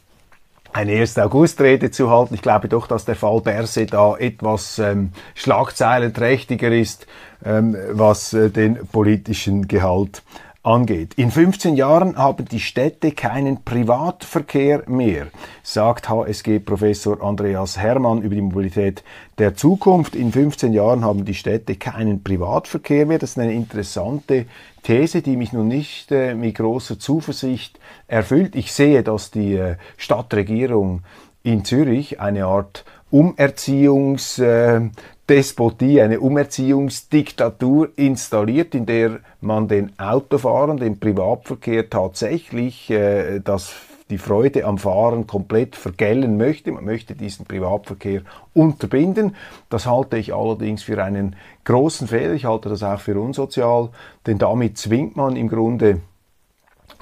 eine 0.74 1.00
1. 1.00 1.18
August-Rede 1.20 1.92
zu 1.92 2.10
halten. 2.10 2.34
Ich 2.34 2.42
glaube 2.42 2.68
doch, 2.68 2.88
dass 2.88 3.06
der 3.06 3.16
Fall 3.16 3.42
Berse 3.42 3.86
da 3.86 4.18
etwas 4.18 4.80
ähm, 4.80 5.12
schlagzeilenträchtiger 5.36 6.72
ist, 6.72 7.08
ähm, 7.46 7.76
was 7.92 8.34
äh, 8.34 8.50
den 8.50 8.88
politischen 8.88 9.68
Gehalt 9.68 10.24
angeht. 10.64 11.14
In 11.16 11.30
15 11.30 11.76
Jahren 11.76 12.18
haben 12.18 12.46
die 12.46 12.62
Städte 12.62 13.12
keinen 13.12 13.64
Privatverkehr 13.64 14.84
mehr, 14.88 15.28
sagt 15.62 16.10
HSG-Professor 16.10 17.22
Andreas 17.22 17.78
Hermann 17.78 18.22
über 18.22 18.34
die 18.34 18.42
Mobilität 18.42 19.04
der 19.38 19.56
Zukunft. 19.56 20.16
In 20.16 20.32
15 20.32 20.72
Jahren 20.72 21.04
haben 21.04 21.26
die 21.26 21.34
Städte 21.34 21.76
keinen 21.76 22.24
Privatverkehr 22.24 23.06
mehr. 23.06 23.20
Das 23.20 23.32
ist 23.32 23.40
eine 23.40 23.54
interessante 23.54 24.46
These, 24.84 25.22
die 25.22 25.38
mich 25.38 25.54
nun 25.54 25.68
nicht 25.68 26.12
äh, 26.12 26.36
mit 26.36 26.56
großer 26.56 27.00
Zuversicht 27.00 27.80
erfüllt. 28.08 28.56
Ich 28.56 28.74
sehe, 28.74 29.02
dass 29.02 29.32
die 29.32 29.56
äh, 29.56 29.78
Stadtregierung 29.98 31.02
in 31.42 31.66
Zürich 31.66 32.20
eine 32.20 32.46
Art 32.46 32.86
Umerziehungsdespotie, 33.10 36.02
eine 36.02 36.20
Umerziehungsdiktatur 36.20 37.90
installiert, 37.96 38.76
in 38.76 38.86
der 38.86 39.22
man 39.40 39.68
den 39.68 39.98
Autofahrern, 40.00 40.78
den 40.78 41.00
Privatverkehr 41.00 41.90
tatsächlich 41.90 42.90
äh, 42.90 43.40
das 43.40 43.74
die 44.14 44.20
Freude 44.20 44.66
am 44.66 44.78
Fahren 44.78 45.26
komplett 45.26 45.76
vergällen 45.76 46.38
möchte. 46.38 46.72
Man 46.72 46.86
möchte 46.86 47.16
diesen 47.16 47.48
Privatverkehr 47.48 48.22
unterbinden. 48.54 49.36
Das 49.72 49.88
halte 49.88 50.18
ich 50.18 50.36
allerdings 50.36 50.84
für 50.84 51.04
einen 51.04 51.36
großen 51.64 52.08
Fehler. 52.08 52.34
Ich 52.34 52.46
halte 52.46 52.70
das 52.70 52.84
auch 52.84 53.00
für 53.00 53.20
unsozial, 53.20 53.90
denn 54.28 54.38
damit 54.38 54.78
zwingt 54.78 55.16
man 55.16 55.36
im 55.36 55.50
Grunde 55.50 56.02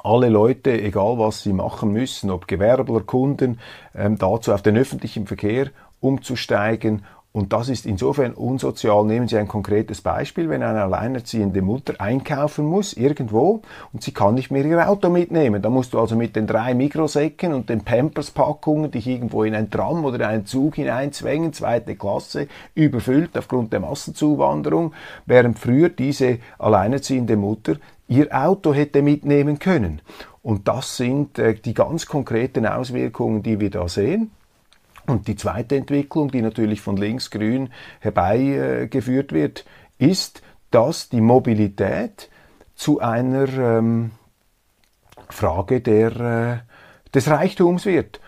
alle 0.06 0.30
Leute, 0.30 0.72
egal 0.82 1.20
was 1.20 1.44
sie 1.44 1.52
machen 1.52 1.92
müssen, 1.92 2.32
ob 2.32 2.48
Gewerbler, 2.48 3.02
Kunden, 3.02 3.60
ähm, 3.94 4.18
dazu 4.18 4.54
auf 4.54 4.62
den 4.62 4.78
öffentlichen 4.78 5.28
Verkehr 5.28 5.68
umzusteigen 6.00 7.04
und 7.34 7.54
das 7.54 7.70
ist 7.70 7.86
insofern 7.86 8.34
unsozial. 8.34 9.06
Nehmen 9.06 9.30
Sie 9.30 9.38
ein 9.38 9.48
konkretes 9.48 10.02
Beispiel, 10.02 10.50
wenn 10.50 10.64
eine 10.64 10.82
alleinerziehende 10.84 11.62
Mutter 11.62 11.94
einkaufen 12.00 12.66
muss, 12.66 12.92
irgendwo, 12.92 13.62
und 13.94 14.04
sie 14.04 14.12
kann 14.12 14.36
nicht 14.36 14.52
mehr 14.52 14.66
ihr 14.66 14.90
Auto 14.90 15.10
mitnehmen. 15.10 15.62
Da 15.62 15.70
musst 15.70 15.94
du 15.94 16.00
also 16.00 16.18
mit 16.18 16.36
den 16.36 16.46
drei 16.46 16.74
Mikrosäcken 16.74 17.54
und 17.54 17.70
den 17.70 17.86
Pampers-Packungen 17.86 18.92
dich 18.92 19.08
irgendwo 19.08 19.44
in 19.44 19.56
ein 19.56 19.70
Tram 19.70 20.04
oder 20.04 20.28
einen 20.28 20.46
Zug 20.46 20.76
hineinzwängen, 20.76 21.54
zweite 21.54 21.96
Klasse, 21.96 22.48
überfüllt 22.76 23.38
aufgrund 23.38 23.72
der 23.72 23.80
Massenzuwanderung, 23.80 24.94
während 25.26 25.58
früher 25.58 25.88
diese 25.88 26.40
alleinerziehende 26.60 27.38
Mutter 27.38 27.78
ihr 28.10 28.28
Auto 28.32 28.74
hätte 28.74 29.02
mitnehmen 29.02 29.58
können. 29.58 30.02
Und 30.44 30.68
das 30.68 30.98
sind 30.98 31.40
äh, 31.40 31.54
die 31.54 31.74
ganz 31.74 32.08
konkreten 32.08 32.66
Auswirkungen, 32.66 33.42
die 33.42 33.62
wir 33.62 33.70
da 33.70 33.88
sehen. 33.88 34.32
Und 35.08 35.28
die 35.28 35.36
zweite 35.36 35.76
Entwicklung, 35.76 36.32
die 36.32 36.42
natürlich 36.42 36.82
von 36.82 36.98
links-grün 36.98 37.70
herbeigeführt 38.00 39.34
wird, 39.34 39.66
ist, 39.98 40.42
dass 40.70 41.10
die 41.10 41.22
Mobilität 41.22 42.30
zu 42.76 43.00
einer 43.00 43.50
ähm, 43.58 44.12
Frage 45.30 45.82
der, 45.82 46.16
äh, 46.20 47.12
des 47.14 47.30
Reichtums 47.30 47.86
wird. 47.86 48.20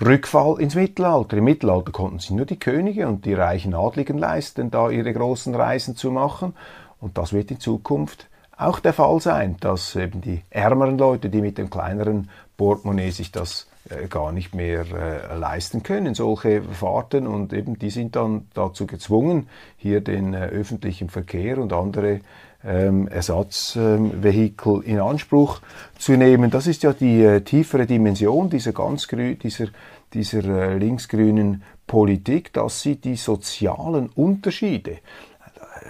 Rückfall 0.00 0.60
ins 0.60 0.74
Mittelalter. 0.74 1.36
Im 1.36 1.44
Mittelalter 1.44 1.92
konnten 1.92 2.18
sich 2.18 2.30
nur 2.30 2.46
die 2.46 2.58
Könige 2.58 3.06
und 3.06 3.24
die 3.24 3.34
reichen 3.34 3.74
Adligen 3.74 4.18
leisten, 4.18 4.70
da 4.70 4.90
ihre 4.90 5.12
großen 5.12 5.54
Reisen 5.54 5.96
zu 5.96 6.10
machen. 6.10 6.54
Und 7.00 7.18
das 7.18 7.32
wird 7.32 7.50
in 7.50 7.60
Zukunft 7.60 8.28
auch 8.56 8.80
der 8.80 8.92
Fall 8.92 9.20
sein, 9.20 9.56
dass 9.60 9.96
eben 9.96 10.20
die 10.20 10.42
ärmeren 10.50 10.98
Leute, 10.98 11.30
die 11.30 11.40
mit 11.40 11.58
dem 11.58 11.70
kleineren 11.70 12.30
Portemonnaie 12.56 13.10
sich 13.10 13.32
das 13.32 13.68
gar 14.08 14.32
nicht 14.32 14.54
mehr 14.54 14.84
äh, 14.92 15.36
leisten 15.36 15.82
können, 15.82 16.14
solche 16.14 16.62
Fahrten. 16.62 17.26
Und 17.26 17.52
eben 17.52 17.78
die 17.78 17.90
sind 17.90 18.16
dann 18.16 18.46
dazu 18.54 18.86
gezwungen, 18.86 19.48
hier 19.76 20.00
den 20.00 20.34
äh, 20.34 20.46
öffentlichen 20.46 21.08
Verkehr 21.08 21.58
und 21.58 21.72
andere 21.72 22.20
ähm, 22.64 23.08
Ersatzvehikel 23.08 24.74
ähm, 24.76 24.82
in 24.82 25.00
Anspruch 25.00 25.60
zu 25.98 26.12
nehmen. 26.12 26.50
Das 26.50 26.66
ist 26.66 26.82
ja 26.82 26.92
die 26.92 27.22
äh, 27.22 27.40
tiefere 27.40 27.86
Dimension 27.86 28.48
dieser 28.50 28.72
ganz 28.72 29.08
dieser, 29.08 29.66
dieser 30.12 30.44
äh, 30.44 30.78
linksgrünen 30.78 31.62
Politik, 31.86 32.52
dass 32.52 32.80
sie 32.82 32.96
die 32.96 33.16
sozialen 33.16 34.08
Unterschiede 34.10 34.98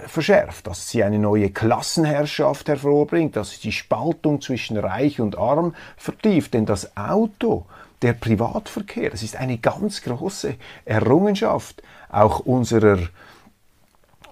verschärft, 0.07 0.67
dass 0.67 0.89
sie 0.89 1.03
eine 1.03 1.19
neue 1.19 1.49
Klassenherrschaft 1.51 2.67
hervorbringt, 2.67 3.35
dass 3.35 3.51
sie 3.51 3.61
die 3.61 3.71
Spaltung 3.71 4.41
zwischen 4.41 4.77
Reich 4.77 5.19
und 5.21 5.37
Arm 5.37 5.75
vertieft. 5.97 6.53
Denn 6.53 6.65
das 6.65 6.97
Auto, 6.97 7.65
der 8.03 8.13
Privatverkehr, 8.13 9.09
das 9.09 9.23
ist 9.23 9.35
eine 9.35 9.57
ganz 9.57 10.01
große 10.03 10.55
Errungenschaft 10.85 11.81
auch 12.09 12.39
unserer 12.41 12.99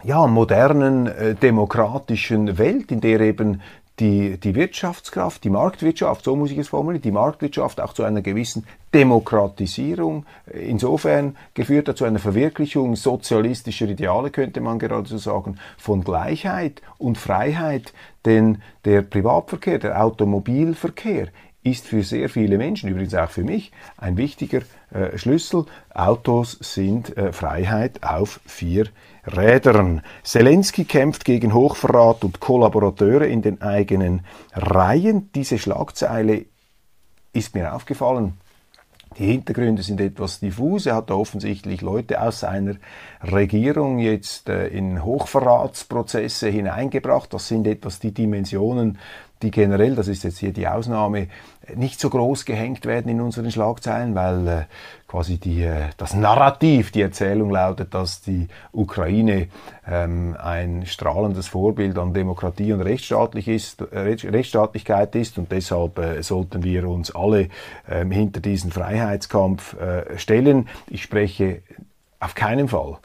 ja, 0.03 0.27
modernen 0.27 1.07
äh, 1.07 1.35
demokratischen 1.35 2.57
Welt, 2.57 2.91
in 2.91 3.01
der 3.01 3.19
eben 3.21 3.61
die, 3.99 4.39
die 4.39 4.55
Wirtschaftskraft, 4.55 5.43
die 5.43 5.49
Marktwirtschaft, 5.49 6.23
so 6.23 6.35
muss 6.35 6.51
ich 6.51 6.57
es 6.57 6.69
formulieren, 6.69 7.03
die 7.03 7.11
Marktwirtschaft 7.11 7.79
auch 7.79 7.93
zu 7.93 8.03
einer 8.03 8.21
gewissen 8.21 8.65
Demokratisierung 8.93 10.25
insofern 10.51 11.37
geführt 11.53 11.87
hat, 11.87 11.97
zu 11.97 12.05
einer 12.05 12.19
Verwirklichung 12.19 12.95
sozialistischer 12.95 13.87
Ideale, 13.87 14.31
könnte 14.31 14.59
man 14.59 14.79
geradezu 14.79 15.19
sagen, 15.19 15.59
von 15.77 16.03
Gleichheit 16.03 16.81
und 16.97 17.19
Freiheit, 17.19 17.93
denn 18.25 18.61
der 18.85 19.03
Privatverkehr, 19.03 19.77
der 19.77 20.03
Automobilverkehr 20.03 21.27
ist 21.63 21.85
für 21.85 22.03
sehr 22.03 22.29
viele 22.29 22.57
Menschen, 22.57 22.89
übrigens 22.89 23.13
auch 23.13 23.29
für 23.29 23.43
mich, 23.43 23.71
ein 23.97 24.17
wichtiger 24.17 24.61
äh, 24.91 25.17
Schlüssel. 25.17 25.65
Autos 25.93 26.57
sind 26.59 27.15
äh, 27.17 27.31
Freiheit 27.31 28.03
auf 28.03 28.39
vier 28.45 28.87
Rädern. 29.25 30.01
Zelensky 30.23 30.85
kämpft 30.85 31.25
gegen 31.25 31.53
Hochverrat 31.53 32.23
und 32.23 32.39
Kollaborateure 32.39 33.27
in 33.27 33.41
den 33.41 33.61
eigenen 33.61 34.25
Reihen. 34.53 35.29
Diese 35.35 35.59
Schlagzeile 35.59 36.45
ist 37.33 37.53
mir 37.53 37.73
aufgefallen. 37.75 38.33
Die 39.17 39.25
Hintergründe 39.25 39.83
sind 39.83 39.99
etwas 39.99 40.39
diffus. 40.39 40.85
Er 40.85 40.95
hat 40.95 41.11
offensichtlich 41.11 41.81
Leute 41.81 42.21
aus 42.21 42.39
seiner 42.39 42.75
Regierung 43.21 43.99
jetzt 43.99 44.47
äh, 44.47 44.67
in 44.67 45.03
Hochverratsprozesse 45.03 46.47
hineingebracht. 46.47 47.33
Das 47.33 47.49
sind 47.49 47.67
etwas 47.67 47.99
die 47.99 48.13
Dimensionen, 48.13 48.97
die 49.41 49.51
generell, 49.51 49.95
das 49.95 50.07
ist 50.07 50.23
jetzt 50.23 50.39
hier 50.39 50.53
die 50.53 50.67
Ausnahme, 50.67 51.27
nicht 51.75 51.99
so 51.99 52.09
groß 52.09 52.45
gehängt 52.45 52.85
werden 52.85 53.09
in 53.09 53.21
unseren 53.21 53.51
Schlagzeilen, 53.51 54.15
weil 54.15 54.47
äh, 54.47 54.61
quasi 55.07 55.37
die, 55.37 55.63
äh, 55.63 55.89
das 55.97 56.13
Narrativ, 56.13 56.91
die 56.91 57.01
Erzählung 57.01 57.51
lautet, 57.51 57.93
dass 57.93 58.21
die 58.21 58.47
Ukraine 58.71 59.47
ähm, 59.87 60.35
ein 60.41 60.85
strahlendes 60.85 61.47
Vorbild 61.47 61.97
an 61.97 62.13
Demokratie 62.13 62.73
und 62.73 62.81
Rechtsstaatlich 62.81 63.47
ist, 63.47 63.81
äh, 63.81 63.99
Rechtsstaatlichkeit 63.99 65.15
ist 65.15 65.37
und 65.37 65.51
deshalb 65.51 65.99
äh, 65.99 66.21
sollten 66.23 66.63
wir 66.63 66.87
uns 66.87 67.13
alle 67.13 67.49
ähm, 67.89 68.11
hinter 68.11 68.39
diesen 68.39 68.71
Freiheitskampf 68.71 69.79
äh, 69.79 70.17
stellen. 70.17 70.67
Ich 70.89 71.03
spreche 71.03 71.61
auf 72.19 72.35
keinen 72.35 72.67
Fall, 72.67 72.97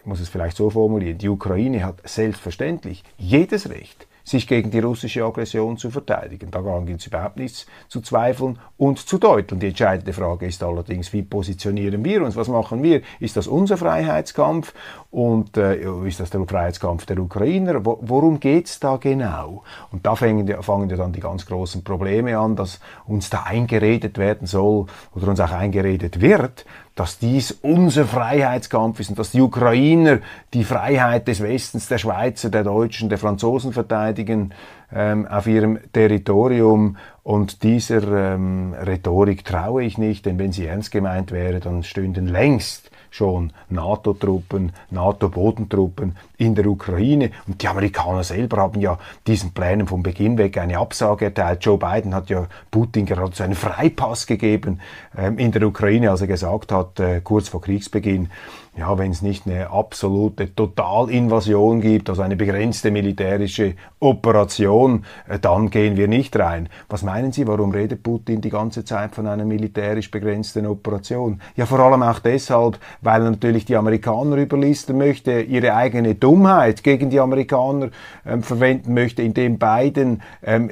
ich 0.00 0.06
muss 0.06 0.20
es 0.20 0.28
vielleicht 0.28 0.56
so 0.56 0.70
formulieren, 0.70 1.18
die 1.18 1.28
Ukraine 1.28 1.84
hat 1.84 1.96
selbstverständlich 2.08 3.02
jedes 3.18 3.68
Recht, 3.70 4.06
sich 4.26 4.48
gegen 4.48 4.72
die 4.72 4.80
russische 4.80 5.24
Aggression 5.24 5.76
zu 5.76 5.90
verteidigen. 5.90 6.50
Daran 6.50 6.84
gibt 6.84 7.00
es 7.00 7.06
überhaupt 7.06 7.36
nichts 7.36 7.66
zu 7.88 8.00
zweifeln 8.00 8.58
und 8.76 8.98
zu 8.98 9.18
deuteln. 9.18 9.60
Die 9.60 9.68
entscheidende 9.68 10.12
Frage 10.12 10.46
ist 10.46 10.62
allerdings, 10.64 11.12
wie 11.12 11.22
positionieren 11.22 12.04
wir 12.04 12.24
uns? 12.24 12.34
Was 12.34 12.48
machen 12.48 12.82
wir? 12.82 13.02
Ist 13.20 13.36
das 13.36 13.46
unser 13.46 13.76
Freiheitskampf 13.76 14.74
und 15.12 15.56
äh, 15.56 15.78
ist 16.06 16.18
das 16.18 16.30
der 16.30 16.44
Freiheitskampf 16.44 17.06
der 17.06 17.20
Ukrainer? 17.20 17.84
Wo, 17.84 17.98
worum 18.02 18.40
geht's 18.40 18.80
da 18.80 18.96
genau? 18.96 19.62
Und 19.92 20.04
da 20.04 20.16
fangen, 20.16 20.60
fangen 20.60 20.90
ja 20.90 20.96
dann 20.96 21.12
die 21.12 21.20
ganz 21.20 21.46
großen 21.46 21.84
Probleme 21.84 22.36
an, 22.36 22.56
dass 22.56 22.80
uns 23.06 23.30
da 23.30 23.44
eingeredet 23.44 24.18
werden 24.18 24.48
soll 24.48 24.86
oder 25.14 25.28
uns 25.28 25.38
auch 25.38 25.52
eingeredet 25.52 26.20
wird, 26.20 26.66
dass 26.96 27.18
dies 27.18 27.52
unser 27.62 28.06
Freiheitskampf 28.06 28.98
ist 29.00 29.10
und 29.10 29.18
dass 29.18 29.30
die 29.30 29.42
Ukrainer 29.42 30.18
die 30.54 30.64
Freiheit 30.64 31.28
des 31.28 31.42
Westens, 31.42 31.88
der 31.88 31.98
Schweizer, 31.98 32.48
der 32.48 32.64
Deutschen, 32.64 33.10
der 33.10 33.18
Franzosen 33.18 33.72
verteidigen 33.72 34.52
ähm, 34.92 35.26
auf 35.26 35.46
ihrem 35.46 35.78
Territorium. 35.92 36.96
Und 37.22 37.62
dieser 37.62 38.34
ähm, 38.34 38.74
Rhetorik 38.74 39.44
traue 39.44 39.84
ich 39.84 39.98
nicht, 39.98 40.24
denn 40.24 40.38
wenn 40.38 40.52
sie 40.52 40.66
ernst 40.66 40.90
gemeint 40.90 41.32
wäre, 41.32 41.60
dann 41.60 41.82
stünden 41.82 42.26
längst 42.26 42.85
schon 43.10 43.52
NATO-Truppen, 43.68 44.72
NATO-Bodentruppen 44.90 46.16
in 46.38 46.54
der 46.54 46.66
Ukraine. 46.66 47.30
Und 47.46 47.62
die 47.62 47.68
Amerikaner 47.68 48.24
selber 48.24 48.58
haben 48.58 48.80
ja 48.80 48.98
diesen 49.26 49.52
Plänen 49.52 49.86
von 49.86 50.02
Beginn 50.02 50.38
weg 50.38 50.58
eine 50.58 50.78
Absage 50.78 51.26
erteilt. 51.26 51.64
Joe 51.64 51.78
Biden 51.78 52.14
hat 52.14 52.30
ja 52.30 52.46
Putin 52.70 53.06
gerade 53.06 53.34
so 53.34 53.44
einen 53.44 53.54
Freipass 53.54 54.26
gegeben 54.26 54.80
ähm, 55.16 55.38
in 55.38 55.52
der 55.52 55.62
Ukraine, 55.62 56.10
als 56.10 56.20
er 56.20 56.26
gesagt 56.26 56.72
hat, 56.72 57.00
äh, 57.00 57.20
kurz 57.22 57.48
vor 57.48 57.60
Kriegsbeginn, 57.60 58.30
ja, 58.76 58.98
wenn 58.98 59.10
es 59.10 59.22
nicht 59.22 59.46
eine 59.46 59.70
absolute 59.70 60.54
Totalinvasion 60.54 61.80
gibt, 61.80 62.10
also 62.10 62.20
eine 62.20 62.36
begrenzte 62.36 62.90
militärische 62.90 63.74
Operation, 64.00 65.04
äh, 65.28 65.38
dann 65.38 65.70
gehen 65.70 65.96
wir 65.96 66.08
nicht 66.08 66.38
rein. 66.38 66.68
Was 66.88 67.02
meinen 67.02 67.32
Sie, 67.32 67.46
warum 67.46 67.70
redet 67.70 68.02
Putin 68.02 68.42
die 68.42 68.50
ganze 68.50 68.84
Zeit 68.84 69.14
von 69.14 69.26
einer 69.26 69.46
militärisch 69.46 70.10
begrenzten 70.10 70.66
Operation? 70.66 71.40
Ja, 71.56 71.64
vor 71.64 71.80
allem 71.80 72.02
auch 72.02 72.18
deshalb, 72.18 72.78
weil 73.00 73.22
er 73.22 73.30
natürlich 73.30 73.64
die 73.64 73.76
Amerikaner 73.76 74.36
überlisten 74.36 74.98
möchte, 74.98 75.40
ihre 75.40 75.74
eigene 75.74 76.14
Dummheit 76.14 76.82
gegen 76.82 77.08
die 77.08 77.20
Amerikaner 77.20 77.90
ähm, 78.26 78.42
verwenden 78.42 78.92
möchte, 78.92 79.22
indem 79.22 79.58
Biden 79.58 80.22
ähm, 80.42 80.70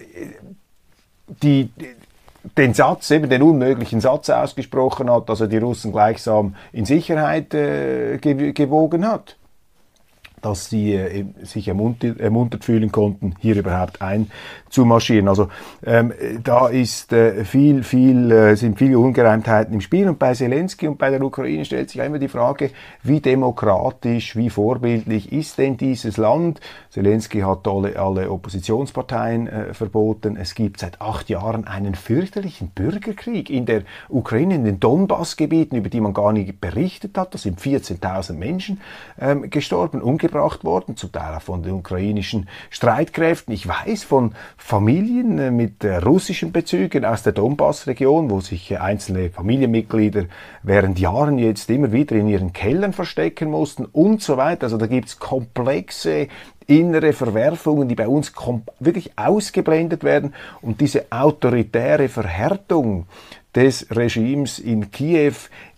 die, 1.42 1.70
den 2.56 2.74
Satz, 2.74 3.10
eben 3.10 3.28
den 3.28 3.42
unmöglichen 3.42 4.00
Satz 4.00 4.30
ausgesprochen 4.30 5.10
hat, 5.10 5.28
dass 5.28 5.40
er 5.40 5.48
die 5.48 5.58
Russen 5.58 5.92
gleichsam 5.92 6.54
in 6.72 6.84
Sicherheit 6.84 7.54
äh, 7.54 8.18
gewogen 8.18 9.06
hat. 9.06 9.36
Dass 10.44 10.68
sie 10.68 10.94
äh, 10.94 11.24
sich 11.42 11.68
ermuntert, 11.68 12.20
ermuntert, 12.20 12.64
fühlen 12.64 12.92
konnten, 12.92 13.34
hier 13.40 13.56
überhaupt 13.56 14.02
einzumarschieren. 14.02 15.28
Also 15.28 15.48
ähm, 15.84 16.12
da 16.42 16.68
ist 16.68 17.12
äh, 17.12 17.44
viel, 17.44 17.82
viel, 17.82 18.30
äh, 18.30 18.56
sind 18.56 18.78
viele 18.78 18.98
Ungereimtheiten 18.98 19.72
im 19.72 19.80
Spiel 19.80 20.08
und 20.08 20.18
bei 20.18 20.34
Zelensky 20.34 20.86
und 20.86 20.98
bei 20.98 21.10
der 21.10 21.22
Ukraine 21.22 21.64
stellt 21.64 21.90
sich 21.90 22.00
immer 22.00 22.18
die 22.18 22.28
Frage, 22.28 22.70
wie 23.02 23.20
demokratisch, 23.20 24.36
wie 24.36 24.50
vorbildlich 24.50 25.32
ist 25.32 25.58
denn 25.58 25.76
dieses 25.76 26.18
Land? 26.18 26.60
Zelensky 26.90 27.40
hat 27.40 27.66
alle, 27.66 27.98
alle 27.98 28.30
Oppositionsparteien 28.30 29.48
äh, 29.48 29.74
verboten. 29.74 30.36
Es 30.36 30.54
gibt 30.54 30.80
seit 30.80 31.00
acht 31.00 31.30
Jahren 31.30 31.66
einen 31.66 31.94
fürchterlichen 31.94 32.68
Bürgerkrieg 32.68 33.48
in 33.48 33.64
der 33.64 33.82
Ukraine, 34.08 34.56
in 34.56 34.64
den 34.64 34.78
Donbassgebieten, 34.78 35.78
über 35.78 35.88
die 35.88 36.00
man 36.00 36.12
gar 36.12 36.32
nicht 36.32 36.60
berichtet 36.60 37.16
hat. 37.16 37.32
Da 37.34 37.38
sind 37.38 37.60
14.000 37.60 38.34
Menschen 38.34 38.80
ähm, 39.18 39.48
gestorben, 39.48 40.02
umgebracht 40.02 40.33
gebracht 40.34 40.64
worden, 40.64 40.96
zum 40.96 41.12
Teil 41.12 41.36
auch 41.36 41.42
von 41.42 41.62
den 41.62 41.74
ukrainischen 41.74 42.48
Streitkräften. 42.70 43.54
Ich 43.54 43.68
weiß 43.68 44.02
von 44.02 44.34
Familien 44.56 45.38
äh, 45.38 45.50
mit 45.52 45.84
äh, 45.84 45.96
russischen 45.98 46.50
Bezügen 46.50 47.04
aus 47.04 47.22
der 47.22 47.32
Donbass-Region, 47.32 48.30
wo 48.30 48.40
sich 48.40 48.72
äh, 48.72 48.78
einzelne 48.78 49.30
Familienmitglieder 49.30 50.24
während 50.64 50.98
Jahren 50.98 51.38
jetzt 51.38 51.70
immer 51.70 51.92
wieder 51.92 52.16
in 52.16 52.28
ihren 52.28 52.52
Kellern 52.52 52.92
verstecken 52.92 53.50
mussten 53.50 53.84
und 53.84 54.22
so 54.22 54.36
weiter. 54.36 54.64
Also 54.64 54.76
da 54.76 54.88
gibt 54.88 55.08
es 55.08 55.18
komplexe 55.20 56.26
innere 56.66 57.12
Verwerfungen, 57.12 57.88
die 57.88 57.94
bei 57.94 58.08
uns 58.08 58.32
wirklich 58.80 59.16
ausgeblendet 59.16 60.02
werden 60.02 60.34
und 60.62 60.80
diese 60.80 61.06
autoritäre 61.10 62.08
Verhärtung 62.08 63.06
des 63.54 63.86
Regimes 63.90 64.58
in 64.58 64.90
Kiew 64.90 65.34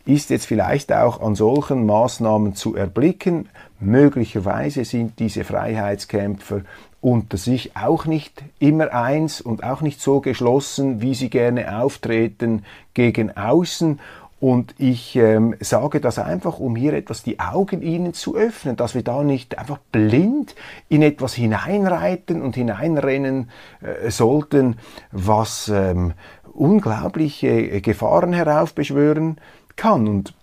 ist 0.07 0.31
jetzt 0.31 0.47
vielleicht 0.47 0.93
auch 0.93 1.21
an 1.21 1.35
solchen 1.35 1.85
Maßnahmen 1.85 2.55
zu 2.55 2.77
erblicken. 2.77 3.49
Möglicherweise 3.81 4.85
sind 4.85 5.19
diese 5.19 5.45
Freiheitskämpfer 5.45 6.63
unter 7.01 7.37
sich 7.37 7.77
auch 7.77 8.07
nicht 8.07 8.43
immer 8.59 8.93
eins 8.93 9.41
und 9.41 9.63
auch 9.63 9.81
nicht 9.81 10.01
so 10.01 10.21
geschlossen, 10.21 11.01
wie 11.01 11.15
sie 11.15 11.29
gerne 11.29 11.79
auftreten 11.81 12.65
gegen 12.95 13.37
außen. 13.37 14.01
Und 14.39 14.75
ich 14.79 15.17
ähm, 15.17 15.55
sage 15.61 16.01
das 16.01 16.19
einfach, 16.19 16.59
um 16.59 16.77
hier 16.77 16.93
etwas 16.93 17.23
die 17.23 17.41
Augen 17.41 17.81
ihnen 17.81 18.13
zu 18.13 18.37
öffnen, 18.37 18.77
dass 18.77 18.95
wir 18.95 19.03
da 19.03 19.23
nicht 19.23 19.59
einfach 19.59 19.79
blind 19.93 20.55
in 20.89 21.03
etwas 21.03 21.35
hineinreiten 21.35 22.43
und 22.43 22.55
hineinrennen 22.55 23.51
äh, 23.81 24.11
sollten, 24.11 24.77
was 25.11 25.69
ähm, 25.69 26.13
unglaubliche 26.53 27.81
Gefahren 27.81 28.33
heraufbeschwören 28.33 29.39
kann. 29.77 30.09
Und 30.09 30.35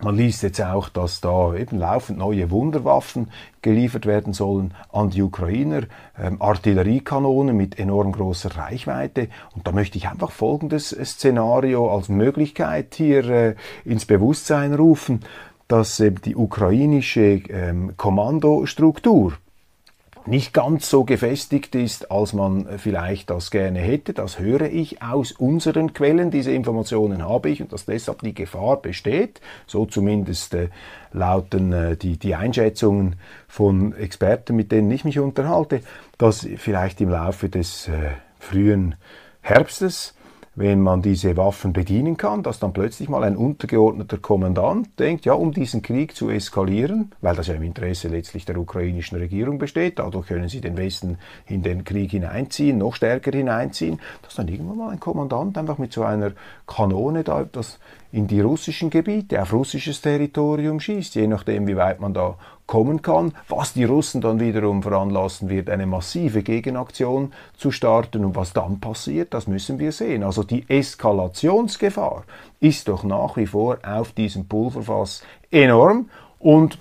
man 0.00 0.16
liest 0.16 0.42
jetzt 0.42 0.60
auch, 0.60 0.88
dass 0.88 1.20
da 1.20 1.54
eben 1.54 1.78
laufend 1.78 2.18
neue 2.18 2.50
Wunderwaffen 2.50 3.30
geliefert 3.60 4.06
werden 4.06 4.32
sollen 4.32 4.74
an 4.92 5.10
die 5.10 5.22
Ukrainer, 5.22 5.82
ähm, 6.18 6.40
Artilleriekanonen 6.40 7.56
mit 7.56 7.78
enorm 7.78 8.12
großer 8.12 8.56
Reichweite. 8.56 9.28
Und 9.54 9.66
da 9.66 9.72
möchte 9.72 9.98
ich 9.98 10.08
einfach 10.08 10.30
folgendes 10.30 10.90
Szenario 10.90 11.94
als 11.94 12.08
Möglichkeit 12.08 12.94
hier 12.94 13.28
äh, 13.28 13.54
ins 13.84 14.06
Bewusstsein 14.06 14.74
rufen, 14.74 15.20
dass 15.68 16.00
äh, 16.00 16.10
die 16.10 16.36
ukrainische 16.36 17.42
ähm, 17.48 17.96
Kommandostruktur 17.96 19.34
nicht 20.26 20.54
ganz 20.54 20.88
so 20.88 21.04
gefestigt 21.04 21.74
ist, 21.74 22.10
als 22.10 22.32
man 22.32 22.78
vielleicht 22.78 23.30
das 23.30 23.50
gerne 23.50 23.80
hätte. 23.80 24.12
Das 24.12 24.38
höre 24.38 24.62
ich 24.62 25.02
aus 25.02 25.32
unseren 25.32 25.92
Quellen. 25.92 26.30
Diese 26.30 26.52
Informationen 26.52 27.26
habe 27.26 27.50
ich 27.50 27.60
und 27.60 27.72
dass 27.72 27.86
deshalb 27.86 28.22
die 28.22 28.34
Gefahr 28.34 28.80
besteht, 28.80 29.40
so 29.66 29.86
zumindest 29.86 30.54
äh, 30.54 30.68
lauten 31.12 31.72
äh, 31.72 31.96
die, 31.96 32.18
die 32.18 32.34
Einschätzungen 32.34 33.16
von 33.48 33.94
Experten, 33.94 34.56
mit 34.56 34.72
denen 34.72 34.90
ich 34.90 35.04
mich 35.04 35.18
unterhalte, 35.18 35.80
dass 36.18 36.46
vielleicht 36.56 37.00
im 37.00 37.10
Laufe 37.10 37.48
des 37.48 37.88
äh, 37.88 38.12
frühen 38.38 38.94
Herbstes 39.40 40.14
wenn 40.54 40.80
man 40.80 41.00
diese 41.00 41.36
Waffen 41.36 41.72
bedienen 41.72 42.16
kann, 42.16 42.42
dass 42.42 42.58
dann 42.58 42.74
plötzlich 42.74 43.08
mal 43.08 43.24
ein 43.24 43.36
untergeordneter 43.36 44.18
Kommandant 44.18 44.98
denkt, 44.98 45.24
ja, 45.24 45.32
um 45.32 45.52
diesen 45.52 45.80
Krieg 45.80 46.14
zu 46.14 46.28
eskalieren, 46.28 47.12
weil 47.22 47.34
das 47.34 47.46
ja 47.46 47.54
im 47.54 47.62
Interesse 47.62 48.08
letztlich 48.08 48.44
der 48.44 48.58
ukrainischen 48.58 49.16
Regierung 49.16 49.58
besteht, 49.58 49.98
dadurch 49.98 50.26
können 50.26 50.48
sie 50.48 50.60
den 50.60 50.76
Westen 50.76 51.18
in 51.46 51.62
den 51.62 51.84
Krieg 51.84 52.10
hineinziehen, 52.10 52.76
noch 52.78 52.94
stärker 52.94 53.30
hineinziehen, 53.30 53.98
dass 54.22 54.34
dann 54.34 54.48
irgendwann 54.48 54.76
mal 54.78 54.90
ein 54.90 55.00
Kommandant 55.00 55.56
einfach 55.56 55.78
mit 55.78 55.92
so 55.92 56.02
einer 56.02 56.32
Kanone 56.66 57.24
da 57.24 57.44
das 57.50 57.78
in 58.12 58.26
die 58.26 58.42
russischen 58.42 58.90
Gebiete, 58.90 59.40
auf 59.40 59.54
russisches 59.54 60.02
Territorium 60.02 60.80
schießt, 60.80 61.14
je 61.14 61.26
nachdem, 61.26 61.66
wie 61.66 61.76
weit 61.76 61.98
man 61.98 62.12
da 62.12 62.36
kommen 62.72 63.02
kann, 63.02 63.34
was 63.50 63.74
die 63.74 63.84
Russen 63.84 64.22
dann 64.22 64.40
wiederum 64.40 64.82
veranlassen 64.82 65.50
wird, 65.50 65.68
eine 65.68 65.84
massive 65.84 66.42
Gegenaktion 66.42 67.34
zu 67.54 67.70
starten. 67.70 68.24
Und 68.24 68.34
was 68.34 68.54
dann 68.54 68.80
passiert, 68.80 69.34
das 69.34 69.46
müssen 69.46 69.78
wir 69.78 69.92
sehen. 69.92 70.22
Also 70.22 70.42
die 70.42 70.64
Eskalationsgefahr 70.70 72.24
ist 72.60 72.88
doch 72.88 73.04
nach 73.04 73.36
wie 73.36 73.46
vor 73.46 73.76
auf 73.82 74.12
diesem 74.12 74.46
Pulverfass 74.48 75.22
enorm 75.50 76.08
und 76.38 76.78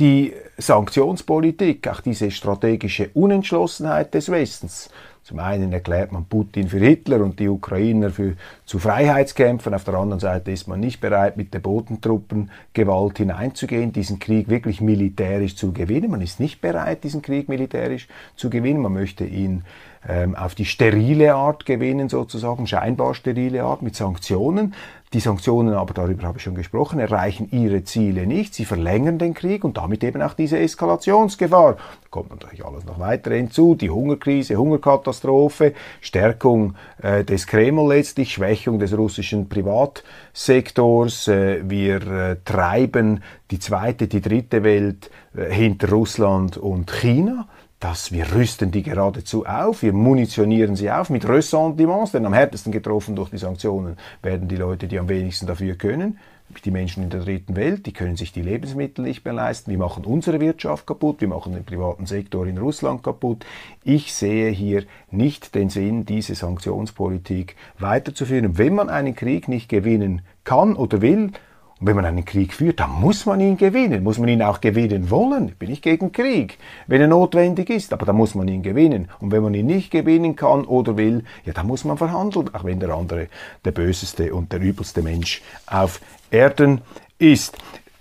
die 0.00 0.32
Sanktionspolitik, 0.56 1.86
auch 1.86 2.00
diese 2.00 2.30
strategische 2.30 3.10
Unentschlossenheit 3.12 4.14
des 4.14 4.30
Westens, 4.30 4.88
zum 5.22 5.38
einen 5.38 5.72
erklärt 5.72 6.12
man 6.12 6.24
Putin 6.24 6.68
für 6.68 6.78
Hitler 6.78 7.22
und 7.22 7.38
die 7.38 7.48
Ukrainer 7.48 8.10
für, 8.10 8.34
zu 8.64 8.78
Freiheitskämpfern. 8.78 9.74
Auf 9.74 9.84
der 9.84 9.94
anderen 9.94 10.18
Seite 10.18 10.50
ist 10.50 10.66
man 10.66 10.80
nicht 10.80 11.00
bereit, 11.00 11.36
mit 11.36 11.54
der 11.54 11.60
Bodentruppengewalt 11.60 13.18
hineinzugehen, 13.18 13.92
diesen 13.92 14.18
Krieg 14.18 14.48
wirklich 14.48 14.80
militärisch 14.80 15.56
zu 15.56 15.72
gewinnen. 15.72 16.10
Man 16.10 16.22
ist 16.22 16.40
nicht 16.40 16.60
bereit, 16.60 17.04
diesen 17.04 17.22
Krieg 17.22 17.48
militärisch 17.48 18.08
zu 18.34 18.50
gewinnen. 18.50 18.80
Man 18.80 18.94
möchte 18.94 19.24
ihn 19.24 19.64
ähm, 20.08 20.34
auf 20.34 20.54
die 20.54 20.64
sterile 20.64 21.34
Art 21.34 21.66
gewinnen, 21.66 22.08
sozusagen, 22.08 22.66
scheinbar 22.66 23.14
sterile 23.14 23.62
Art 23.62 23.82
mit 23.82 23.94
Sanktionen. 23.94 24.74
Die 25.12 25.18
Sanktionen 25.18 25.74
aber, 25.74 25.92
darüber 25.92 26.22
habe 26.22 26.38
ich 26.38 26.44
schon 26.44 26.54
gesprochen, 26.54 27.00
erreichen 27.00 27.48
ihre 27.50 27.82
Ziele 27.82 28.28
nicht. 28.28 28.54
Sie 28.54 28.64
verlängern 28.64 29.18
den 29.18 29.34
Krieg 29.34 29.64
und 29.64 29.76
damit 29.76 30.04
eben 30.04 30.22
auch 30.22 30.34
diese 30.34 30.56
Eskalationsgefahr. 30.60 31.72
Da 31.74 32.08
kommt 32.10 32.30
natürlich 32.30 32.64
alles 32.64 32.84
noch 32.84 33.00
weiter 33.00 33.32
hinzu. 33.34 33.74
Die 33.74 33.90
Hungerkrise, 33.90 34.54
Hungerkatastrophe, 34.54 35.74
Stärkung 36.00 36.76
äh, 37.02 37.24
des 37.24 37.48
Kreml 37.48 37.88
letztlich, 37.88 38.34
Schwächung 38.34 38.78
des 38.78 38.96
russischen 38.96 39.48
Privatsektors. 39.48 41.26
Äh, 41.26 41.68
wir 41.68 42.06
äh, 42.06 42.36
treiben 42.44 43.24
die 43.50 43.58
zweite, 43.58 44.06
die 44.06 44.20
dritte 44.20 44.62
Welt 44.62 45.10
äh, 45.36 45.52
hinter 45.52 45.88
Russland 45.90 46.56
und 46.56 46.92
China 46.92 47.48
dass 47.80 48.12
wir 48.12 48.34
rüsten 48.34 48.70
die 48.70 48.82
geradezu 48.82 49.46
auf, 49.46 49.82
wir 49.82 49.94
munitionieren 49.94 50.76
sie 50.76 50.90
auf 50.90 51.08
mit 51.08 51.26
Ressentiments, 51.26 52.12
denn 52.12 52.26
am 52.26 52.34
härtesten 52.34 52.72
getroffen 52.72 53.16
durch 53.16 53.30
die 53.30 53.38
Sanktionen 53.38 53.96
werden 54.22 54.48
die 54.48 54.56
Leute, 54.56 54.86
die 54.86 54.98
am 54.98 55.08
wenigsten 55.08 55.46
dafür 55.46 55.74
können, 55.76 56.18
die 56.64 56.70
Menschen 56.70 57.02
in 57.02 57.10
der 57.10 57.20
dritten 57.20 57.56
Welt, 57.56 57.86
die 57.86 57.92
können 57.92 58.16
sich 58.16 58.32
die 58.32 58.42
Lebensmittel 58.42 59.02
nicht 59.02 59.24
mehr 59.24 59.32
leisten, 59.32 59.70
wir 59.70 59.78
machen 59.78 60.04
unsere 60.04 60.40
Wirtschaft 60.40 60.86
kaputt, 60.86 61.20
wir 61.20 61.28
machen 61.28 61.54
den 61.54 61.64
privaten 61.64 62.06
Sektor 62.06 62.46
in 62.46 62.58
Russland 62.58 63.02
kaputt. 63.02 63.46
Ich 63.84 64.12
sehe 64.12 64.50
hier 64.50 64.84
nicht 65.10 65.54
den 65.54 65.70
Sinn, 65.70 66.04
diese 66.04 66.34
Sanktionspolitik 66.34 67.56
weiterzuführen. 67.78 68.58
Wenn 68.58 68.74
man 68.74 68.90
einen 68.90 69.14
Krieg 69.14 69.48
nicht 69.48 69.68
gewinnen 69.68 70.22
kann 70.44 70.76
oder 70.76 71.00
will, 71.00 71.32
und 71.80 71.86
wenn 71.86 71.96
man 71.96 72.04
einen 72.04 72.26
Krieg 72.26 72.52
führt, 72.52 72.78
dann 72.78 72.90
muss 72.90 73.24
man 73.24 73.40
ihn 73.40 73.56
gewinnen, 73.56 74.04
muss 74.04 74.18
man 74.18 74.28
ihn 74.28 74.42
auch 74.42 74.60
gewinnen 74.60 75.08
wollen. 75.08 75.54
Bin 75.58 75.70
ich 75.70 75.80
gegen 75.80 76.12
Krieg, 76.12 76.58
wenn 76.86 77.00
er 77.00 77.08
notwendig 77.08 77.70
ist, 77.70 77.94
aber 77.94 78.04
dann 78.04 78.16
muss 78.16 78.34
man 78.34 78.48
ihn 78.48 78.62
gewinnen. 78.62 79.08
Und 79.18 79.32
wenn 79.32 79.42
man 79.42 79.54
ihn 79.54 79.64
nicht 79.64 79.90
gewinnen 79.90 80.36
kann 80.36 80.66
oder 80.66 80.98
will, 80.98 81.24
ja, 81.46 81.54
dann 81.54 81.66
muss 81.66 81.86
man 81.86 81.96
verhandeln, 81.96 82.54
auch 82.54 82.64
wenn 82.64 82.80
der 82.80 82.90
andere 82.90 83.28
der 83.64 83.72
böseste 83.72 84.34
und 84.34 84.52
der 84.52 84.60
übelste 84.60 85.00
Mensch 85.00 85.40
auf 85.66 86.02
Erden 86.30 86.82
ist. 87.18 87.56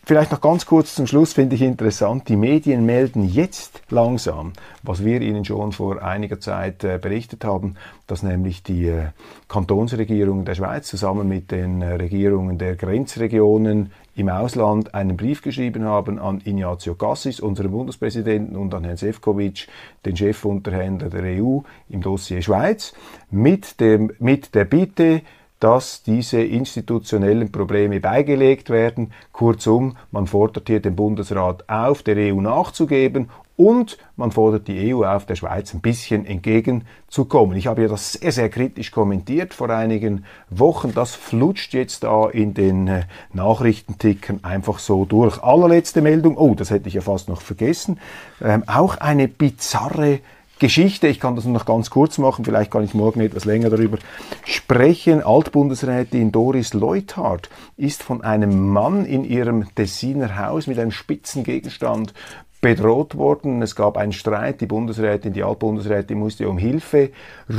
Vielleicht 0.09 0.31
noch 0.31 0.41
ganz 0.41 0.65
kurz 0.65 0.95
zum 0.95 1.05
Schluss 1.05 1.33
finde 1.33 1.55
ich 1.55 1.61
interessant, 1.61 2.29
die 2.29 2.35
Medien 2.35 2.83
melden 2.83 3.29
jetzt 3.29 3.83
langsam, 3.91 4.53
was 4.81 5.05
wir 5.05 5.21
Ihnen 5.21 5.45
schon 5.45 5.71
vor 5.71 6.01
einiger 6.01 6.39
Zeit 6.39 6.83
äh, 6.83 6.97
berichtet 6.97 7.45
haben, 7.45 7.75
dass 8.07 8.23
nämlich 8.23 8.63
die 8.63 8.87
äh, 8.87 9.09
Kantonsregierung 9.49 10.45
der 10.45 10.55
Schweiz 10.55 10.87
zusammen 10.87 11.27
mit 11.27 11.51
den 11.51 11.83
äh, 11.83 11.93
Regierungen 11.93 12.57
der 12.57 12.75
Grenzregionen 12.75 13.91
im 14.15 14.29
Ausland 14.29 14.95
einen 14.95 15.15
Brief 15.15 15.43
geschrieben 15.43 15.83
haben 15.83 16.17
an 16.17 16.41
Ignazio 16.43 16.95
Cassis, 16.95 17.39
unseren 17.39 17.69
Bundespräsidenten, 17.69 18.55
und 18.55 18.73
an 18.73 18.85
Herrn 18.85 18.97
Sefcovic, 18.97 19.67
den 20.07 20.15
Chefunterhändler 20.15 21.09
der 21.11 21.39
EU 21.39 21.59
im 21.87 22.01
Dossier 22.01 22.41
Schweiz, 22.41 22.95
mit, 23.29 23.79
dem, 23.79 24.11
mit 24.17 24.55
der 24.55 24.65
Bitte, 24.65 25.21
dass 25.59 26.03
diese 26.03 26.41
institutionellen 26.41 27.51
Probleme 27.51 27.99
beigelegt 27.99 28.69
werden. 28.69 29.11
Kurzum, 29.31 29.97
man 30.11 30.27
fordert 30.27 30.67
hier 30.67 30.81
den 30.81 30.95
Bundesrat 30.95 31.67
auf, 31.69 32.03
der 32.03 32.15
EU 32.17 32.39
nachzugeben 32.41 33.29
und 33.59 33.97
man 34.15 34.31
fordert 34.31 34.69
die 34.69 34.95
EU 34.95 35.03
auf, 35.03 35.25
der 35.25 35.35
Schweiz 35.35 35.73
ein 35.73 35.81
bisschen 35.81 36.25
entgegenzukommen. 36.25 37.57
Ich 37.57 37.67
habe 37.67 37.81
ja 37.81 37.87
das 37.89 38.13
sehr, 38.13 38.31
sehr 38.31 38.47
kritisch 38.47 38.89
kommentiert 38.91 39.53
vor 39.53 39.69
einigen 39.69 40.23
Wochen. 40.49 40.93
Das 40.93 41.13
flutscht 41.13 41.73
jetzt 41.73 42.05
da 42.05 42.29
in 42.29 42.53
den 42.53 42.87
äh, 42.87 43.01
Nachrichtentickern 43.33 44.45
einfach 44.45 44.79
so 44.79 45.03
durch. 45.03 45.43
Allerletzte 45.43 46.01
Meldung, 46.01 46.37
oh, 46.37 46.55
das 46.55 46.69
hätte 46.69 46.87
ich 46.87 46.93
ja 46.93 47.01
fast 47.01 47.27
noch 47.27 47.41
vergessen. 47.41 47.99
Ähm, 48.41 48.63
auch 48.65 48.95
eine 48.95 49.27
bizarre 49.27 50.19
Geschichte. 50.59 51.07
Ich 51.07 51.19
kann 51.19 51.35
das 51.35 51.45
nur 51.45 51.53
noch 51.53 51.65
ganz 51.65 51.89
kurz 51.89 52.17
machen, 52.17 52.45
vielleicht 52.45 52.71
kann 52.71 52.83
ich 52.83 52.93
morgen 52.93 53.21
etwas 53.21 53.45
länger 53.45 53.69
darüber 53.69 53.97
sprechen. 54.45 55.23
Altbundesrätin 55.23 56.31
Doris 56.31 56.73
Leuthard 56.73 57.49
ist 57.77 58.03
von 58.03 58.21
einem 58.21 58.69
Mann 58.69 59.05
in 59.05 59.23
ihrem 59.23 59.73
Tessiner 59.73 60.37
Haus 60.37 60.67
mit 60.67 60.77
einem 60.77 60.91
spitzen 60.91 61.43
Gegenstand 61.43 62.13
bedroht 62.61 63.15
worden. 63.15 63.61
Es 63.61 63.75
gab 63.75 63.97
einen 63.97 64.11
Streit. 64.11 64.61
Die 64.61 64.65
Bundesrätin, 64.65 65.33
die 65.33 65.43
Altbundesrätin 65.43 66.19
musste 66.19 66.49
um 66.49 66.57
Hilfe 66.57 67.11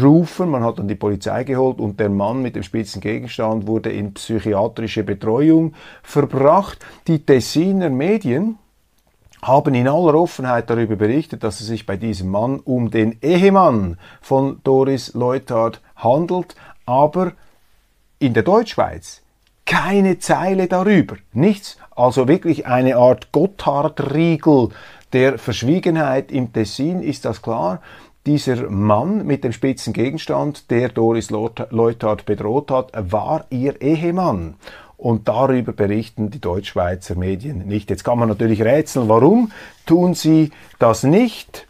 rufen. 0.03 0.51
Man 0.51 0.63
hat 0.63 0.79
dann 0.79 0.89
die 0.89 0.95
Polizei 0.95 1.45
geholt 1.45 1.81
und 1.81 1.99
der 2.01 2.11
Mann 2.11 2.43
mit 2.43 2.57
dem 2.57 2.63
spitzen 2.63 3.01
Gegenstand 3.01 3.67
wurde 3.67 3.91
in 3.91 4.15
psychiatrische 4.15 5.03
Betreuung 5.03 5.75
verbracht. 6.03 6.85
Die 7.07 7.25
Tessiner 7.25 7.91
Medien, 7.91 8.59
haben 9.43 9.75
in 9.75 9.89
aller 9.89 10.15
Offenheit 10.15 10.69
darüber 10.69 10.97
berichtet, 10.97 11.43
dass 11.45 11.61
es 11.61 11.67
sich 11.67 11.87
bei 11.87 11.97
diesem 11.97 12.31
Mann 12.31 12.61
um 12.61 12.91
den 12.91 13.19
Ehemann 13.23 13.99
von 14.21 14.61
Doris 14.65 15.15
Leuthard 15.15 15.81
handelt, 15.97 16.55
aber 16.87 17.33
in 18.19 18.35
der 18.35 18.43
Deutschschweiz 18.43 19.23
keine 19.65 20.19
Zeile 20.19 20.67
darüber, 20.67 21.17
nichts, 21.33 21.79
also 21.95 22.27
wirklich 22.27 22.67
eine 22.67 22.97
Art 22.97 23.31
Gotthardriegel 23.31 24.71
der 25.13 25.39
Verschwiegenheit. 25.39 26.33
Im 26.33 26.53
Tessin 26.53 27.03
ist 27.03 27.25
das 27.25 27.41
klar. 27.41 27.81
Dieser 28.27 28.69
Mann 28.69 29.27
mit 29.27 29.45
dem 29.45 29.53
spitzen 29.53 29.93
Gegenstand, 29.93 30.71
der 30.71 30.89
Doris 30.89 31.31
Leuthard 31.31 32.27
bedroht 32.27 32.71
hat, 32.71 32.91
war 32.95 33.47
ihr 33.51 33.81
Ehemann 33.81 34.57
und 35.01 35.29
darüber 35.29 35.73
berichten 35.73 36.31
die 36.31 36.41
Deutschschweizer 36.41 37.15
Medien 37.15 37.67
nicht. 37.67 37.89
Jetzt 37.91 38.05
kann 38.05 38.19
man 38.19 38.29
natürlich 38.29 38.63
rätseln, 38.63 39.09
warum 39.09 39.51
tun 39.87 40.15
sie 40.15 40.51
das 40.79 41.03
nicht? 41.05 41.67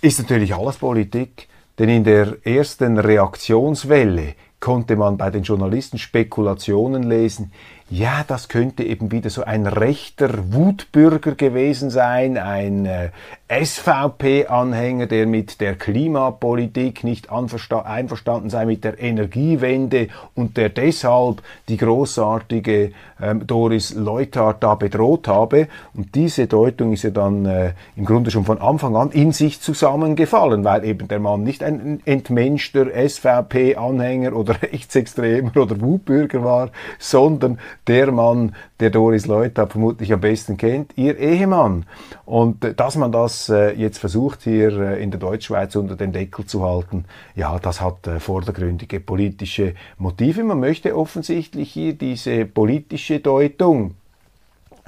Ist 0.00 0.18
natürlich 0.18 0.54
alles 0.54 0.76
Politik, 0.76 1.48
denn 1.78 1.90
in 1.90 2.04
der 2.04 2.38
ersten 2.44 2.98
Reaktionswelle 2.98 4.34
konnte 4.60 4.96
man 4.96 5.18
bei 5.18 5.30
den 5.30 5.42
Journalisten 5.42 5.98
Spekulationen 5.98 7.02
lesen, 7.02 7.52
ja, 7.88 8.24
das 8.26 8.48
könnte 8.48 8.82
eben 8.82 9.12
wieder 9.12 9.30
so 9.30 9.44
ein 9.44 9.66
rechter 9.66 10.52
Wutbürger 10.52 11.34
gewesen 11.34 11.90
sein, 11.90 12.36
ein 12.36 12.86
äh, 12.86 13.10
SVP-Anhänger, 13.48 15.06
der 15.06 15.24
mit 15.26 15.60
der 15.60 15.76
Klimapolitik 15.76 17.04
nicht 17.04 17.30
einverstanden 17.30 18.50
sei, 18.50 18.66
mit 18.66 18.82
der 18.82 19.00
Energiewende 19.00 20.08
und 20.34 20.56
der 20.56 20.68
deshalb 20.68 21.42
die 21.68 21.76
großartige 21.76 22.90
ähm, 23.22 23.46
Doris 23.46 23.94
Leuthard 23.94 24.64
da 24.64 24.74
bedroht 24.74 25.28
habe. 25.28 25.68
Und 25.94 26.16
diese 26.16 26.48
Deutung 26.48 26.92
ist 26.92 27.04
ja 27.04 27.10
dann 27.10 27.46
äh, 27.46 27.72
im 27.94 28.04
Grunde 28.04 28.32
schon 28.32 28.44
von 28.44 28.60
Anfang 28.60 28.96
an 28.96 29.12
in 29.12 29.30
sich 29.30 29.60
zusammengefallen, 29.60 30.64
weil 30.64 30.84
eben 30.84 31.06
der 31.06 31.20
Mann 31.20 31.44
nicht 31.44 31.62
ein 31.62 32.00
entmenschter 32.04 32.86
SVP-Anhänger 33.08 34.34
oder 34.34 34.60
Rechtsextremer 34.62 35.56
oder 35.56 35.80
Wutbürger 35.80 36.42
war, 36.42 36.70
sondern 36.98 37.60
der 37.86 38.10
Mann, 38.10 38.56
der 38.80 38.90
Doris 38.90 39.26
Leuthard 39.26 39.70
vermutlich 39.70 40.12
am 40.12 40.20
besten 40.20 40.56
kennt, 40.56 40.92
ihr 40.96 41.16
Ehemann. 41.16 41.86
Und 42.24 42.64
äh, 42.64 42.74
dass 42.74 42.96
man 42.96 43.12
das 43.12 43.35
äh, 43.48 43.72
jetzt 43.72 43.98
versucht, 43.98 44.42
hier 44.42 44.78
äh, 44.78 45.02
in 45.02 45.10
der 45.10 45.20
Deutschschweiz 45.20 45.76
unter 45.76 45.96
den 45.96 46.12
Deckel 46.12 46.44
zu 46.46 46.62
halten, 46.62 47.04
ja, 47.34 47.58
das 47.58 47.80
hat 47.80 48.06
äh, 48.06 48.20
vordergründige 48.20 49.00
politische 49.00 49.74
Motive. 49.98 50.44
Man 50.44 50.60
möchte 50.60 50.96
offensichtlich 50.96 51.72
hier 51.72 51.94
diese 51.94 52.44
politische 52.44 53.20
Deutung, 53.20 53.94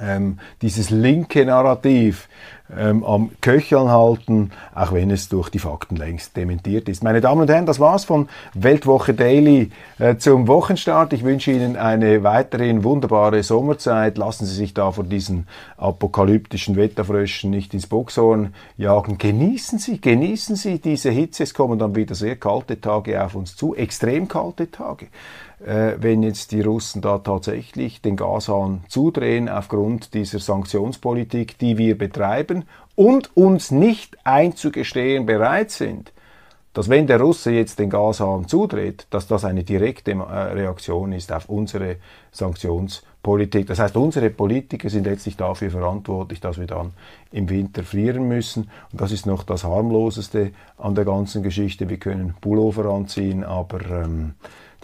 ähm, 0.01 0.39
dieses 0.63 0.91
linke 0.91 1.45
Narrativ, 1.45 2.29
ähm, 2.77 3.05
am 3.05 3.31
Köcheln 3.41 3.89
halten, 3.89 4.51
auch 4.75 4.93
wenn 4.93 5.11
es 5.11 5.29
durch 5.29 5.49
die 5.49 5.59
Fakten 5.59 5.97
längst 5.97 6.37
dementiert 6.37 6.89
ist. 6.89 7.03
Meine 7.03 7.21
Damen 7.21 7.41
und 7.43 7.51
Herren, 7.51 7.67
das 7.67 7.81
war's 7.81 8.05
von 8.05 8.29
Weltwoche 8.55 9.15
Daily 9.15 9.71
äh, 9.99 10.17
zum 10.17 10.49
Wochenstart. 10.49 11.13
Ich 11.13 11.25
wünsche 11.25 11.51
Ihnen 11.53 11.77
eine 11.77 12.23
weiterhin 12.23 12.85
wunderbare 12.85 13.43
Sommerzeit. 13.43 14.19
Lassen 14.19 14.45
Sie 14.45 14.55
sich 14.55 14.75
da 14.75 14.93
von 14.93 15.09
diesen 15.09 15.47
apokalyptischen 15.77 16.77
Wetterfröschen 16.77 17.51
nicht 17.51 17.73
ins 17.73 17.87
Boxhorn 17.87 18.55
jagen. 18.77 19.19
Genießen 19.19 19.79
Sie, 19.79 20.01
genießen 20.01 20.57
Sie 20.57 20.79
diese 20.79 21.11
Hitze. 21.11 21.45
Es 21.45 21.55
kommen 21.55 21.79
dann 21.79 21.97
wieder 21.97 22.15
sehr 22.15 22.37
kalte 22.37 22.81
Tage 22.81 23.25
auf 23.25 23.35
uns 23.35 23.57
zu, 23.57 23.75
extrem 23.75 24.29
kalte 24.29 24.71
Tage 24.71 25.07
wenn 25.61 26.23
jetzt 26.23 26.53
die 26.53 26.61
Russen 26.61 27.03
da 27.03 27.19
tatsächlich 27.19 28.01
den 28.01 28.17
Gashahn 28.17 28.85
zudrehen 28.89 29.49
aufgrund 29.49 30.15
dieser 30.15 30.39
Sanktionspolitik, 30.39 31.59
die 31.59 31.79
wir 31.79 31.99
betreiben 31.99 32.65
und 32.95 33.37
uns 33.37 33.71
nicht 33.71 34.17
einzugestehen 34.25 35.27
bereit 35.27 35.71
sind, 35.71 36.13
dass 36.79 36.89
wenn 36.89 37.09
der 37.09 37.21
Russe 37.21 37.51
jetzt 37.51 37.81
den 37.81 37.91
Gashahn 37.91 38.47
zudreht, 38.47 39.09
dass 39.11 39.27
das 39.27 39.45
eine 39.45 39.65
direkte 39.65 40.13
äh, 40.13 40.15
Reaktion 40.15 41.11
ist 41.11 41.33
auf 41.33 41.49
unsere 41.49 41.97
Sanktionspolitik. 42.31 43.67
Das 43.67 43.81
heißt, 43.81 43.97
unsere 43.97 44.31
Politiker 44.31 44.89
sind 44.89 45.05
letztlich 45.05 45.37
dafür 45.37 45.71
verantwortlich, 45.71 46.41
dass 46.41 46.57
wir 46.57 46.69
dann 46.69 46.93
im 47.33 47.49
Winter 47.49 47.83
frieren 47.83 48.29
müssen. 48.29 48.71
Und 48.93 49.01
das 49.01 49.11
ist 49.11 49.27
noch 49.27 49.43
das 49.43 49.65
harmloseste 49.65 50.53
an 50.77 50.95
der 50.95 51.05
ganzen 51.05 51.43
Geschichte. 51.43 51.89
Wir 51.89 51.97
können 51.97 52.35
Pullover 52.41 52.85
anziehen, 52.85 53.43
aber 53.43 53.81
ähm, 53.91 54.35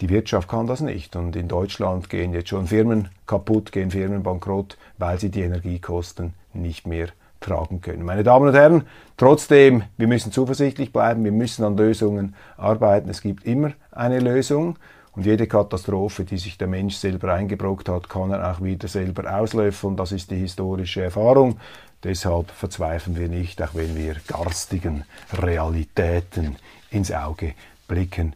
die 0.01 0.09
Wirtschaft 0.09 0.49
kann 0.49 0.67
das 0.67 0.81
nicht. 0.81 1.15
Und 1.15 1.35
in 1.35 1.47
Deutschland 1.47 2.09
gehen 2.09 2.33
jetzt 2.33 2.49
schon 2.49 2.67
Firmen 2.67 3.09
kaputt, 3.25 3.71
gehen 3.71 3.91
Firmen 3.91 4.23
bankrott, 4.23 4.77
weil 4.97 5.19
sie 5.19 5.29
die 5.29 5.41
Energiekosten 5.41 6.33
nicht 6.53 6.85
mehr 6.85 7.07
tragen 7.39 7.81
können. 7.81 8.03
Meine 8.03 8.23
Damen 8.23 8.47
und 8.47 8.55
Herren, 8.55 8.83
trotzdem, 9.17 9.83
wir 9.97 10.07
müssen 10.07 10.31
zuversichtlich 10.31 10.91
bleiben, 10.91 11.23
wir 11.23 11.31
müssen 11.31 11.63
an 11.63 11.77
Lösungen 11.77 12.35
arbeiten. 12.57 13.09
Es 13.09 13.21
gibt 13.21 13.45
immer 13.45 13.71
eine 13.91 14.19
Lösung. 14.19 14.77
Und 15.13 15.25
jede 15.25 15.47
Katastrophe, 15.47 16.25
die 16.25 16.37
sich 16.37 16.57
der 16.57 16.67
Mensch 16.67 16.95
selber 16.95 17.33
eingebrockt 17.33 17.87
hat, 17.87 18.09
kann 18.09 18.31
er 18.31 18.51
auch 18.51 18.61
wieder 18.61 18.89
selber 18.89 19.33
auslöffeln. 19.33 19.95
Das 19.95 20.11
ist 20.11 20.29
die 20.29 20.35
historische 20.35 21.03
Erfahrung. 21.03 21.57
Deshalb 22.03 22.51
verzweifeln 22.51 23.15
wir 23.15 23.29
nicht, 23.29 23.61
auch 23.61 23.73
wenn 23.75 23.95
wir 23.95 24.17
garstigen 24.27 25.05
Realitäten 25.31 26.57
ins 26.91 27.13
Auge 27.13 27.53
blicken 27.87 28.35